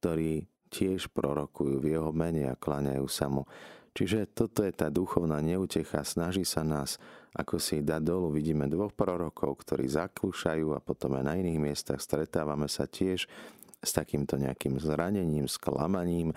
ktorí 0.02 0.51
tiež 0.72 1.12
prorokujú 1.12 1.84
v 1.84 2.00
jeho 2.00 2.16
mene 2.16 2.48
a 2.48 2.56
kláňajú 2.56 3.06
sa 3.12 3.28
mu. 3.28 3.44
Čiže 3.92 4.32
toto 4.32 4.64
je 4.64 4.72
tá 4.72 4.88
duchovná 4.88 5.44
neutecha, 5.44 6.08
snaží 6.08 6.48
sa 6.48 6.64
nás 6.64 6.96
ako 7.36 7.60
si 7.60 7.84
dať 7.84 8.02
dolu. 8.04 8.32
Vidíme 8.32 8.68
dvoch 8.68 8.96
prorokov, 8.96 9.64
ktorí 9.64 9.88
zakúšajú 9.88 10.76
a 10.76 10.84
potom 10.84 11.20
aj 11.20 11.24
na 11.28 11.34
iných 11.40 11.60
miestach 11.60 12.00
stretávame 12.00 12.68
sa 12.68 12.88
tiež 12.88 13.28
s 13.82 13.92
takýmto 13.92 14.36
nejakým 14.40 14.80
zranením, 14.80 15.48
sklamaním. 15.48 16.36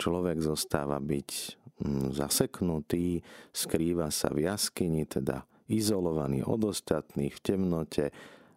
Človek 0.00 0.40
zostáva 0.40 0.96
byť 0.96 1.30
mm, 1.84 2.06
zaseknutý, 2.16 3.20
skrýva 3.52 4.08
sa 4.08 4.32
v 4.32 4.48
jaskyni, 4.48 5.04
teda 5.04 5.44
izolovaný 5.68 6.40
od 6.44 6.72
ostatných 6.72 7.36
v 7.36 7.40
temnote 7.44 8.04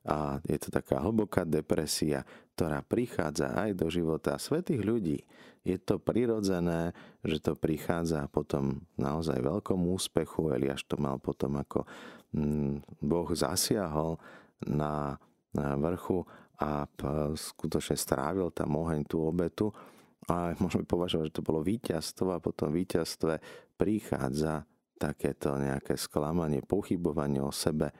a 0.03 0.39
je 0.43 0.57
to 0.59 0.67
taká 0.71 0.99
hlboká 0.99 1.47
depresia 1.47 2.27
ktorá 2.53 2.85
prichádza 2.85 3.49
aj 3.57 3.73
do 3.73 3.89
života 3.89 4.37
svetých 4.37 4.85
ľudí. 4.85 5.19
Je 5.65 5.79
to 5.81 5.97
prirodzené, 5.97 6.93
že 7.25 7.41
to 7.41 7.57
prichádza 7.57 8.29
potom 8.29 8.85
naozaj 8.99 9.41
veľkom 9.41 9.89
úspechu. 9.89 10.53
Eliáš 10.53 10.85
to 10.85 11.01
mal 11.01 11.17
potom 11.17 11.57
ako 11.57 11.87
mm, 12.35 13.01
Boh 13.01 13.29
zasiahol 13.33 14.21
na, 14.69 15.17
vrchu 15.53 16.25
a 16.61 16.85
skutočne 17.33 17.97
strávil 17.97 18.49
tam 18.53 18.77
oheň 18.77 19.01
tú 19.05 19.21
obetu. 19.25 19.73
A 20.29 20.55
môžeme 20.61 20.87
považovať, 20.87 21.29
že 21.29 21.37
to 21.41 21.45
bolo 21.45 21.59
víťazstvo 21.65 22.37
a 22.37 22.43
potom 22.43 22.71
víťazstve 22.71 23.41
prichádza 23.75 24.63
takéto 24.95 25.59
nejaké 25.59 25.99
sklamanie, 25.99 26.63
pochybovanie 26.63 27.43
o 27.43 27.51
sebe. 27.51 27.91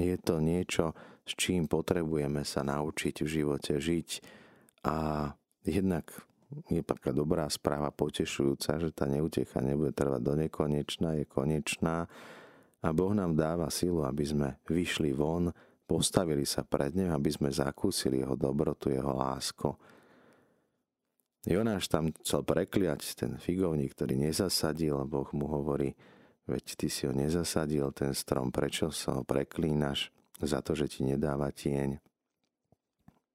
Je 0.00 0.16
to 0.16 0.40
niečo, 0.40 0.96
s 1.28 1.32
čím 1.36 1.68
potrebujeme 1.68 2.42
sa 2.42 2.64
naučiť 2.64 3.20
v 3.20 3.28
živote 3.28 3.76
žiť. 3.78 4.08
A 4.88 5.28
jednak 5.64 6.08
je 6.72 6.80
taká 6.80 7.12
dobrá 7.12 7.48
správa, 7.52 7.92
potešujúca, 7.92 8.80
že 8.80 8.90
tá 8.94 9.08
neutecha 9.08 9.60
nebude 9.60 9.92
trvať 9.92 10.20
do 10.22 10.34
nekonečná, 10.40 11.20
je 11.20 11.24
konečná 11.28 12.08
a 12.84 12.92
Boh 12.92 13.16
nám 13.16 13.32
dáva 13.32 13.72
silu, 13.72 14.04
aby 14.04 14.24
sme 14.28 14.48
vyšli 14.68 15.16
von, 15.16 15.48
postavili 15.88 16.44
sa 16.44 16.68
pred 16.68 16.92
ním, 16.92 17.16
aby 17.16 17.32
sme 17.32 17.48
zakúsili 17.48 18.20
jeho 18.20 18.36
dobrotu, 18.36 18.92
jeho 18.92 19.08
lásku. 19.08 19.72
Jonáš 21.48 21.88
tam 21.88 22.12
chcel 22.20 22.44
prekliať 22.44 23.16
ten 23.16 23.40
figovník, 23.40 23.96
ktorý 23.96 24.20
nezasadil 24.20 25.00
a 25.00 25.08
Boh 25.08 25.28
mu 25.32 25.48
hovorí, 25.48 25.96
veď 26.44 26.64
ty 26.76 26.86
si 26.92 27.08
ho 27.08 27.12
nezasadil, 27.12 27.92
ten 27.96 28.12
strom, 28.12 28.52
prečo 28.52 28.92
sa 28.92 29.20
ho 29.20 29.22
preklínaš 29.24 30.12
za 30.40 30.60
to, 30.60 30.76
že 30.76 30.90
ti 30.90 31.00
nedáva 31.06 31.48
tieň. 31.52 31.96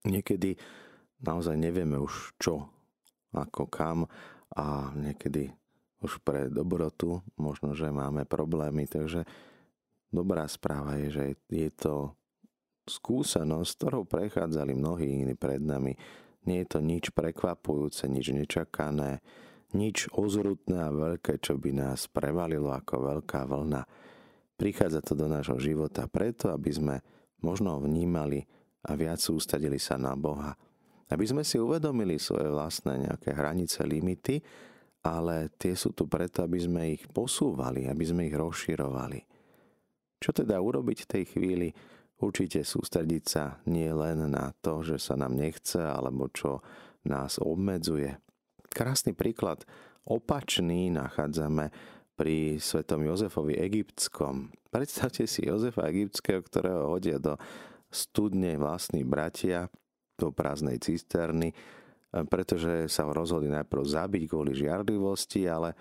Niekedy 0.08 0.56
naozaj 1.24 1.56
nevieme 1.60 2.00
už 2.00 2.38
čo, 2.40 2.70
ako 3.36 3.68
kam 3.68 4.08
a 4.56 4.94
niekedy 4.96 5.52
už 6.00 6.24
pre 6.24 6.48
dobrotu 6.48 7.20
možno, 7.36 7.76
že 7.76 7.92
máme 7.92 8.24
problémy, 8.24 8.88
takže 8.88 9.28
dobrá 10.10 10.48
správa 10.48 10.96
je, 11.04 11.08
že 11.12 11.26
je 11.52 11.70
to 11.76 12.16
skúsenosť, 12.88 13.72
ktorou 13.78 14.04
prechádzali 14.08 14.74
mnohí 14.74 15.06
iní 15.06 15.36
pred 15.36 15.62
nami. 15.62 15.94
Nie 16.48 16.66
je 16.66 16.78
to 16.78 16.80
nič 16.80 17.12
prekvapujúce, 17.12 18.08
nič 18.10 18.32
nečakané, 18.34 19.20
nič 19.74 20.10
ozrutné 20.14 20.78
a 20.78 20.94
veľké, 20.94 21.38
čo 21.42 21.58
by 21.62 21.72
nás 21.74 22.10
prevalilo 22.10 22.74
ako 22.74 23.18
veľká 23.18 23.46
vlna. 23.46 23.82
Prichádza 24.60 25.00
to 25.06 25.14
do 25.16 25.30
nášho 25.30 25.56
života 25.62 26.10
preto, 26.10 26.52
aby 26.52 26.72
sme 26.74 26.96
možno 27.40 27.80
vnímali 27.80 28.44
a 28.88 28.96
viac 28.96 29.20
ústadili 29.30 29.80
sa 29.80 29.96
na 29.96 30.16
Boha. 30.18 30.56
Aby 31.10 31.26
sme 31.26 31.44
si 31.46 31.58
uvedomili 31.58 32.22
svoje 32.22 32.50
vlastné 32.52 33.10
nejaké 33.10 33.34
hranice, 33.34 33.82
limity, 33.86 34.42
ale 35.06 35.56
tie 35.56 35.74
sú 35.74 35.96
tu 35.96 36.06
preto, 36.06 36.44
aby 36.44 36.60
sme 36.60 36.82
ich 36.94 37.08
posúvali, 37.08 37.88
aby 37.88 38.04
sme 38.04 38.28
ich 38.28 38.36
rozširovali. 38.36 39.20
Čo 40.20 40.36
teda 40.36 40.60
urobiť 40.60 40.98
v 41.08 41.10
tej 41.10 41.24
chvíli? 41.32 41.70
Určite 42.20 42.68
sústrediť 42.68 43.24
sa 43.24 43.64
nie 43.72 43.88
len 43.96 44.28
na 44.28 44.52
to, 44.60 44.84
že 44.84 45.00
sa 45.00 45.16
nám 45.16 45.40
nechce 45.40 45.80
alebo 45.80 46.28
čo 46.28 46.60
nás 47.08 47.40
obmedzuje. 47.40 48.29
Krásny 48.70 49.18
príklad 49.18 49.66
opačný 50.06 50.94
nachádzame 50.94 51.74
pri 52.20 52.60
svetom 52.60 53.06
Jozefovi 53.06 53.56
egyptskom. 53.58 54.52
Predstavte 54.74 55.26
si 55.26 55.48
Jozefa 55.48 55.90
egyptského, 55.90 56.44
ktorého 56.44 56.92
hodia 56.92 57.18
do 57.18 57.40
studne 57.90 58.54
vlastní 58.60 59.02
bratia, 59.02 59.72
do 60.20 60.30
prázdnej 60.30 60.78
cisterny, 60.84 61.56
pretože 62.28 62.92
sa 62.92 63.08
ho 63.08 63.16
rozhodli 63.16 63.48
najprv 63.50 63.82
zabiť 63.86 64.24
kvôli 64.28 64.52
žiarlivosti, 64.52 65.48
ale 65.48 65.74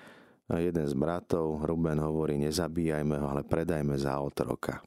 jeden 0.48 0.86
z 0.86 0.94
bratov, 0.96 1.60
Ruben, 1.66 2.00
hovorí, 2.00 2.40
nezabíjajme 2.40 3.18
ho, 3.20 3.26
ale 3.28 3.42
predajme 3.44 3.98
za 3.98 4.16
otroka. 4.22 4.80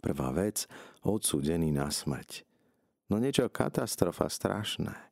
Prvá 0.00 0.32
vec, 0.32 0.64
odsúdený 1.04 1.70
na 1.70 1.92
smrť. 1.92 2.48
No 3.12 3.20
niečo 3.20 3.52
katastrofa 3.52 4.30
strašné. 4.32 5.09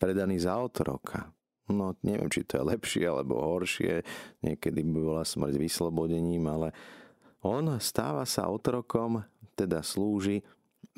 Predaný 0.00 0.40
za 0.40 0.56
otroka. 0.56 1.28
No 1.68 1.94
neviem, 2.00 2.32
či 2.32 2.42
to 2.42 2.58
je 2.58 2.64
lepšie 2.72 3.04
alebo 3.04 3.38
horšie. 3.38 4.02
Niekedy 4.42 4.80
by 4.82 4.98
bola 4.98 5.22
smrť 5.22 5.54
vyslobodením, 5.54 6.48
ale 6.48 6.72
on 7.44 7.78
stáva 7.78 8.24
sa 8.24 8.48
otrokom, 8.48 9.22
teda 9.54 9.84
slúži 9.84 10.40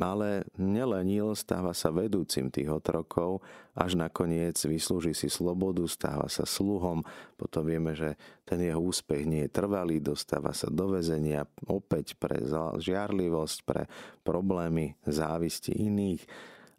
ale 0.01 0.49
nelenil, 0.57 1.37
stáva 1.37 1.77
sa 1.77 1.93
vedúcim 1.93 2.49
tých 2.49 2.73
otrokov, 2.73 3.45
až 3.77 3.95
nakoniec 3.95 4.57
vyslúži 4.65 5.13
si 5.13 5.29
slobodu, 5.29 5.85
stáva 5.85 6.33
sa 6.33 6.49
sluhom, 6.49 7.05
potom 7.37 7.63
vieme, 7.69 7.93
že 7.93 8.17
ten 8.49 8.59
jeho 8.65 8.81
úspech 8.81 9.29
nie 9.29 9.47
je 9.47 9.55
trvalý, 9.55 10.01
dostáva 10.01 10.57
sa 10.57 10.73
do 10.73 10.97
väzenia 10.97 11.45
opäť 11.69 12.17
pre 12.17 12.41
žiarlivosť, 12.81 13.59
pre 13.69 13.87
problémy 14.25 14.97
závisti 15.05 15.77
iných. 15.77 16.25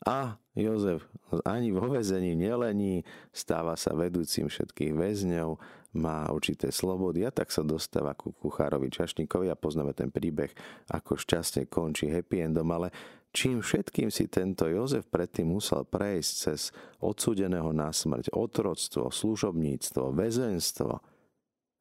A 0.04 0.36
Jozef 0.54 1.08
ani 1.48 1.72
vo 1.72 1.90
väzení 1.90 2.36
nelení, 2.36 3.02
stáva 3.32 3.74
sa 3.80 3.96
vedúcim 3.96 4.52
všetkých 4.52 4.94
väzňov, 4.94 5.58
má 5.94 6.26
určité 6.34 6.74
slobody 6.74 7.24
a 7.24 7.32
tak 7.32 7.54
sa 7.54 7.62
dostáva 7.62 8.18
ku 8.18 8.34
kuchárovi 8.34 8.90
čašníkovi 8.90 9.50
a 9.50 9.58
poznáme 9.58 9.94
ten 9.94 10.10
príbeh, 10.10 10.50
ako 10.90 11.18
šťastne 11.18 11.70
končí 11.70 12.10
happy 12.10 12.50
endom, 12.50 12.66
ale 12.74 12.90
čím 13.30 13.62
všetkým 13.62 14.10
si 14.10 14.26
tento 14.30 14.66
Jozef 14.66 15.06
predtým 15.10 15.54
musel 15.54 15.86
prejsť 15.86 16.32
cez 16.34 16.74
odsúdeného 16.98 17.70
na 17.74 17.94
smrť, 17.94 18.34
otroctvo, 18.34 19.14
služobníctvo, 19.14 20.14
väzenstvo. 20.18 21.02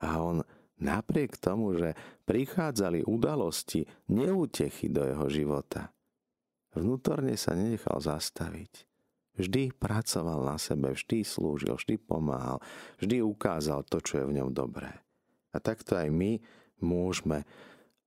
A 0.02 0.10
on 0.20 0.44
napriek 0.80 1.40
tomu, 1.40 1.72
že 1.76 1.96
prichádzali 2.28 3.08
udalosti, 3.08 3.88
neútechy 4.12 4.92
do 4.92 5.08
jeho 5.08 5.26
života, 5.32 5.88
vnútorne 6.76 7.36
sa 7.36 7.56
nenechal 7.56 8.00
zastaviť. 8.00 8.88
Vždy 9.32 9.72
pracoval 9.72 10.44
na 10.44 10.60
sebe, 10.60 10.92
vždy 10.92 11.24
slúžil, 11.24 11.72
vždy 11.72 11.96
pomáhal, 11.96 12.60
vždy 13.00 13.24
ukázal 13.24 13.80
to, 13.88 14.04
čo 14.04 14.20
je 14.20 14.28
v 14.28 14.36
ňom 14.40 14.52
dobré. 14.52 14.92
A 15.52 15.60
takto 15.60 15.96
aj 15.96 16.12
my 16.12 16.36
môžeme 16.84 17.48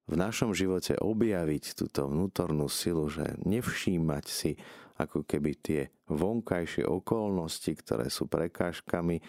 v 0.05 0.13
našom 0.13 0.53
živote 0.53 0.93
objaviť 1.01 1.73
túto 1.73 2.05
vnútornú 2.05 2.69
silu, 2.69 3.09
že 3.09 3.25
nevšímať 3.41 4.25
si 4.29 4.53
ako 5.01 5.25
keby 5.25 5.51
tie 5.57 5.81
vonkajšie 6.07 6.85
okolnosti, 6.85 7.73
ktoré 7.73 8.13
sú 8.13 8.29
prekážkami, 8.29 9.19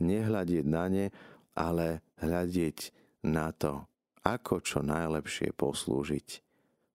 nehľadieť 0.00 0.64
na 0.66 0.84
ne, 0.88 1.06
ale 1.52 2.00
hľadieť 2.18 2.78
na 3.28 3.52
to, 3.52 3.86
ako 4.24 4.64
čo 4.64 4.80
najlepšie 4.80 5.52
poslúžiť. 5.52 6.51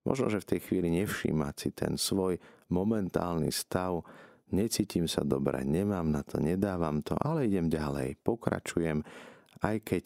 Možno, 0.08 0.32
že 0.32 0.40
v 0.40 0.56
tej 0.56 0.60
chvíli 0.64 0.88
nevšímať 1.04 1.54
si 1.60 1.68
ten 1.76 2.00
svoj 2.00 2.40
momentálny 2.72 3.52
stav, 3.52 4.00
necítim 4.48 5.04
sa 5.04 5.20
dobre, 5.20 5.60
nemám 5.68 6.08
na 6.08 6.24
to, 6.24 6.40
nedávam 6.40 7.04
to, 7.04 7.12
ale 7.20 7.44
idem 7.44 7.68
ďalej, 7.68 8.16
pokračujem, 8.24 9.04
aj 9.60 9.76
keď 9.84 10.04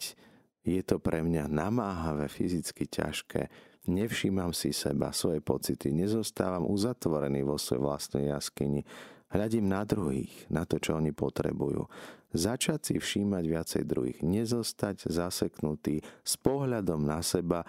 je 0.67 0.81
to 0.83 0.99
pre 0.99 1.23
mňa 1.23 1.47
namáhavé, 1.47 2.27
fyzicky 2.27 2.83
ťažké, 2.91 3.47
nevšímam 3.87 4.51
si 4.51 4.75
seba, 4.75 5.15
svoje 5.15 5.39
pocity, 5.39 5.95
nezostávam 5.95 6.67
uzatvorený 6.67 7.47
vo 7.47 7.55
svojej 7.55 7.83
vlastnej 7.83 8.25
jaskyni, 8.27 8.83
hľadím 9.31 9.71
na 9.71 9.87
druhých, 9.87 10.31
na 10.51 10.67
to, 10.67 10.83
čo 10.83 10.99
oni 10.99 11.15
potrebujú. 11.15 11.87
Začať 12.35 12.79
si 12.91 12.93
všímať 12.99 13.43
viacej 13.47 13.83
druhých, 13.87 14.19
nezostať 14.19 15.07
zaseknutý 15.07 16.03
s 16.27 16.33
pohľadom 16.43 16.99
na 17.07 17.23
seba 17.23 17.63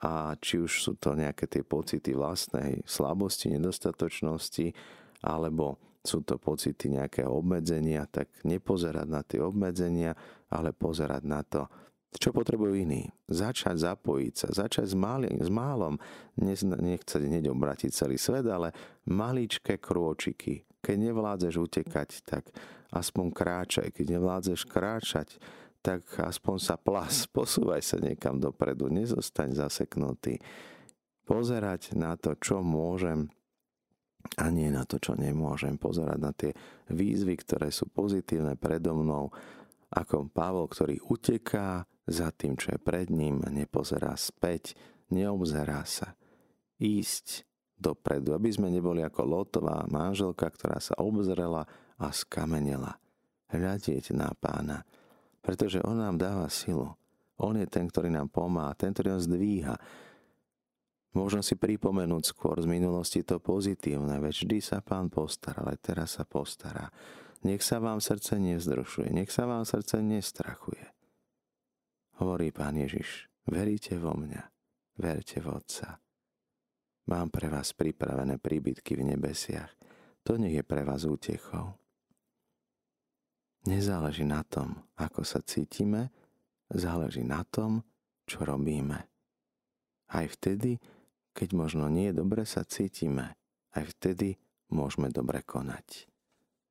a 0.00 0.32
či 0.40 0.60
už 0.60 0.72
sú 0.80 0.92
to 0.96 1.12
nejaké 1.12 1.44
tie 1.44 1.60
pocity 1.60 2.16
vlastnej 2.16 2.80
slabosti, 2.88 3.52
nedostatočnosti, 3.52 4.72
alebo 5.20 5.76
sú 6.00 6.24
to 6.24 6.40
pocity 6.40 6.88
nejakého 6.88 7.28
obmedzenia, 7.28 8.08
tak 8.08 8.32
nepozerať 8.48 9.06
na 9.08 9.20
tie 9.20 9.44
obmedzenia, 9.44 10.16
ale 10.48 10.72
pozerať 10.72 11.22
na 11.28 11.44
to, 11.44 11.68
čo 12.16 12.32
potrebujú 12.32 12.74
iní. 12.74 13.12
Začať 13.28 13.76
zapojiť 13.76 14.34
sa, 14.34 14.48
začať 14.66 14.88
s, 14.88 14.96
malým, 14.96 15.36
s 15.38 15.52
málom, 15.52 16.00
nechcete 16.40 17.28
hneď 17.28 17.52
obratiť 17.52 17.92
celý 17.92 18.16
svet, 18.16 18.48
ale 18.48 18.72
maličké 19.06 19.76
krôčiky. 19.78 20.64
Keď 20.80 20.96
nevládzeš 20.96 21.54
utekať, 21.60 22.08
tak 22.24 22.48
aspoň 22.90 23.26
kráčaj. 23.30 23.88
Keď 23.92 24.16
nevládzeš 24.16 24.64
kráčať, 24.64 25.36
tak 25.80 26.04
aspoň 26.20 26.56
sa 26.60 26.76
plas, 26.76 27.24
posúvaj 27.34 27.82
sa 27.84 27.96
niekam 28.00 28.40
dopredu, 28.40 28.88
nezostaň 28.92 29.56
zaseknutý. 29.56 30.40
Pozerať 31.24 31.94
na 31.94 32.18
to, 32.18 32.34
čo 32.36 32.60
môžem 32.60 33.30
a 34.36 34.52
nie 34.52 34.68
na 34.68 34.84
to, 34.84 35.00
čo 35.00 35.16
nemôžem. 35.16 35.80
Pozerať 35.80 36.18
na 36.20 36.32
tie 36.36 36.52
výzvy, 36.92 37.34
ktoré 37.40 37.72
sú 37.72 37.88
pozitívne 37.88 38.54
predo 38.60 38.92
mnou, 38.92 39.32
ako 39.90 40.30
Pavol, 40.30 40.70
ktorý 40.70 41.02
uteká 41.08 41.82
za 42.06 42.30
tým, 42.30 42.54
čo 42.54 42.76
je 42.76 42.78
pred 42.78 43.10
ním 43.10 43.42
nepozerá 43.50 44.14
späť, 44.14 44.78
neobzerá 45.10 45.82
sa. 45.82 46.14
Ísť 46.78 47.48
dopredu, 47.74 48.36
aby 48.36 48.52
sme 48.52 48.70
neboli 48.70 49.00
ako 49.02 49.22
Lotová 49.26 49.82
manželka, 49.88 50.46
ktorá 50.46 50.78
sa 50.78 50.94
obzrela 51.00 51.66
a 51.98 52.06
skamenela. 52.12 53.00
Hľadieť 53.50 54.14
na 54.14 54.30
pána, 54.36 54.86
pretože 55.50 55.82
on 55.82 55.98
nám 55.98 56.14
dáva 56.14 56.46
silu. 56.46 56.94
On 57.42 57.58
je 57.58 57.66
ten, 57.66 57.90
ktorý 57.90 58.06
nám 58.06 58.30
pomáha, 58.30 58.78
ten, 58.78 58.94
ktorý 58.94 59.18
nás 59.18 59.26
zdvíha 59.26 59.74
Možno 61.10 61.42
si 61.42 61.58
pripomenúť 61.58 62.22
skôr 62.22 62.54
z 62.62 62.70
minulosti 62.70 63.26
to 63.26 63.42
pozitívne, 63.42 64.22
veď 64.22 64.46
vždy 64.46 64.58
sa 64.62 64.78
pán 64.78 65.10
postaral, 65.10 65.66
aj 65.66 65.78
teraz 65.82 66.14
sa 66.14 66.22
postará. 66.22 66.86
Nech 67.42 67.66
sa 67.66 67.82
vám 67.82 67.98
srdce 67.98 68.38
nevzrušuje, 68.38 69.10
nech 69.10 69.32
sa 69.34 69.50
vám 69.50 69.66
srdce 69.66 69.98
nestrachuje. 69.98 70.86
Hovorí 72.22 72.54
Pán 72.54 72.78
Ježiš, 72.78 73.26
veríte 73.48 73.98
vo 73.98 74.14
mňa, 74.14 74.42
verte 75.02 75.42
v 75.42 75.50
Otca. 75.50 75.98
Mám 77.10 77.34
pre 77.34 77.50
vás 77.50 77.74
pripravené 77.74 78.38
príbytky 78.38 78.94
v 78.94 79.16
nebesiach. 79.16 79.72
To 80.22 80.38
nech 80.38 80.54
je 80.54 80.62
pre 80.62 80.86
vás 80.86 81.08
útechou. 81.08 81.74
Nezáleží 83.68 84.24
na 84.24 84.40
tom, 84.40 84.72
ako 84.96 85.20
sa 85.20 85.44
cítime, 85.44 86.08
záleží 86.72 87.20
na 87.20 87.44
tom, 87.44 87.84
čo 88.24 88.48
robíme. 88.48 89.04
Aj 90.08 90.26
vtedy, 90.32 90.80
keď 91.36 91.48
možno 91.52 91.92
nie 91.92 92.08
dobre 92.16 92.48
sa 92.48 92.64
cítime, 92.64 93.36
aj 93.76 93.84
vtedy 93.96 94.40
môžeme 94.72 95.12
dobre 95.12 95.44
konať. 95.44 96.08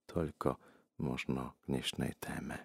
Toľko 0.09 0.57
možno 0.97 1.53
k 1.61 1.77
dnešnej 1.77 2.17
téme. 2.17 2.57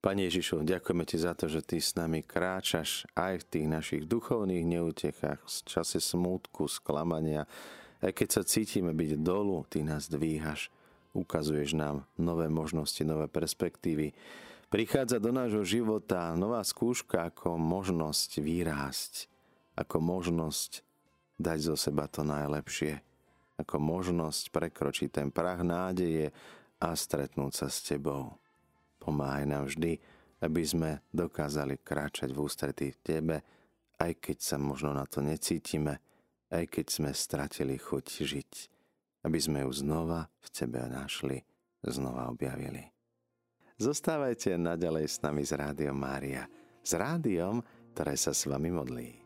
Pane 0.00 0.30
Ježišu, 0.30 0.64
ďakujeme 0.64 1.04
Ti 1.04 1.16
za 1.20 1.34
to, 1.36 1.50
že 1.50 1.66
Ty 1.66 1.76
s 1.82 1.92
nami 1.98 2.24
kráčaš 2.24 3.04
aj 3.18 3.44
v 3.44 3.48
tých 3.52 3.66
našich 3.68 4.02
duchovných 4.08 4.64
neutechách, 4.64 5.44
v 5.44 5.50
čase 5.66 6.00
smútku, 6.00 6.70
sklamania. 6.70 7.44
Aj 8.00 8.14
keď 8.14 8.28
sa 8.40 8.42
cítime 8.46 8.96
byť 8.96 9.20
dolu, 9.20 9.66
Ty 9.68 9.84
nás 9.84 10.08
dvíhaš, 10.08 10.72
ukazuješ 11.14 11.74
nám 11.74 12.06
nové 12.14 12.46
možnosti, 12.46 13.00
nové 13.02 13.26
perspektívy. 13.26 14.14
Prichádza 14.70 15.18
do 15.18 15.34
nášho 15.34 15.66
života 15.66 16.30
nová 16.38 16.62
skúška 16.62 17.34
ako 17.34 17.58
možnosť 17.58 18.38
vyrásť, 18.38 19.26
ako 19.74 19.98
možnosť 19.98 20.86
dať 21.40 21.58
zo 21.58 21.74
seba 21.74 22.06
to 22.06 22.22
najlepšie, 22.22 23.02
ako 23.58 23.76
možnosť 23.82 24.54
prekročiť 24.54 25.08
ten 25.10 25.28
prach 25.34 25.66
nádeje 25.66 26.30
a 26.78 26.94
stretnúť 26.94 27.52
sa 27.52 27.66
s 27.66 27.82
Tebou. 27.82 28.38
Pomáhaj 29.02 29.44
nám 29.48 29.66
vždy, 29.66 29.98
aby 30.40 30.62
sme 30.64 31.02
dokázali 31.10 31.80
kráčať 31.82 32.30
v 32.30 32.38
ústretí 32.38 32.86
v 32.94 33.00
Tebe, 33.02 33.36
aj 34.00 34.12
keď 34.22 34.38
sa 34.40 34.56
možno 34.56 34.96
na 34.96 35.04
to 35.04 35.20
necítime, 35.20 36.00
aj 36.48 36.64
keď 36.70 36.86
sme 36.88 37.10
stratili 37.12 37.76
chuť 37.76 38.06
žiť, 38.24 38.52
aby 39.24 39.38
sme 39.38 39.64
ju 39.68 39.70
znova 39.72 40.28
v 40.40 40.48
Tebe 40.48 40.80
našli, 40.88 41.44
znova 41.84 42.32
objavili. 42.32 42.88
Zostávajte 43.80 44.60
naďalej 44.60 45.06
s 45.08 45.16
nami 45.24 45.40
z 45.40 45.56
Rádiom 45.56 45.96
Mária, 45.96 46.44
s 46.84 46.92
rádiom, 46.96 47.64
ktoré 47.96 48.16
sa 48.16 48.36
s 48.36 48.44
vami 48.44 48.68
modlí. 48.68 49.19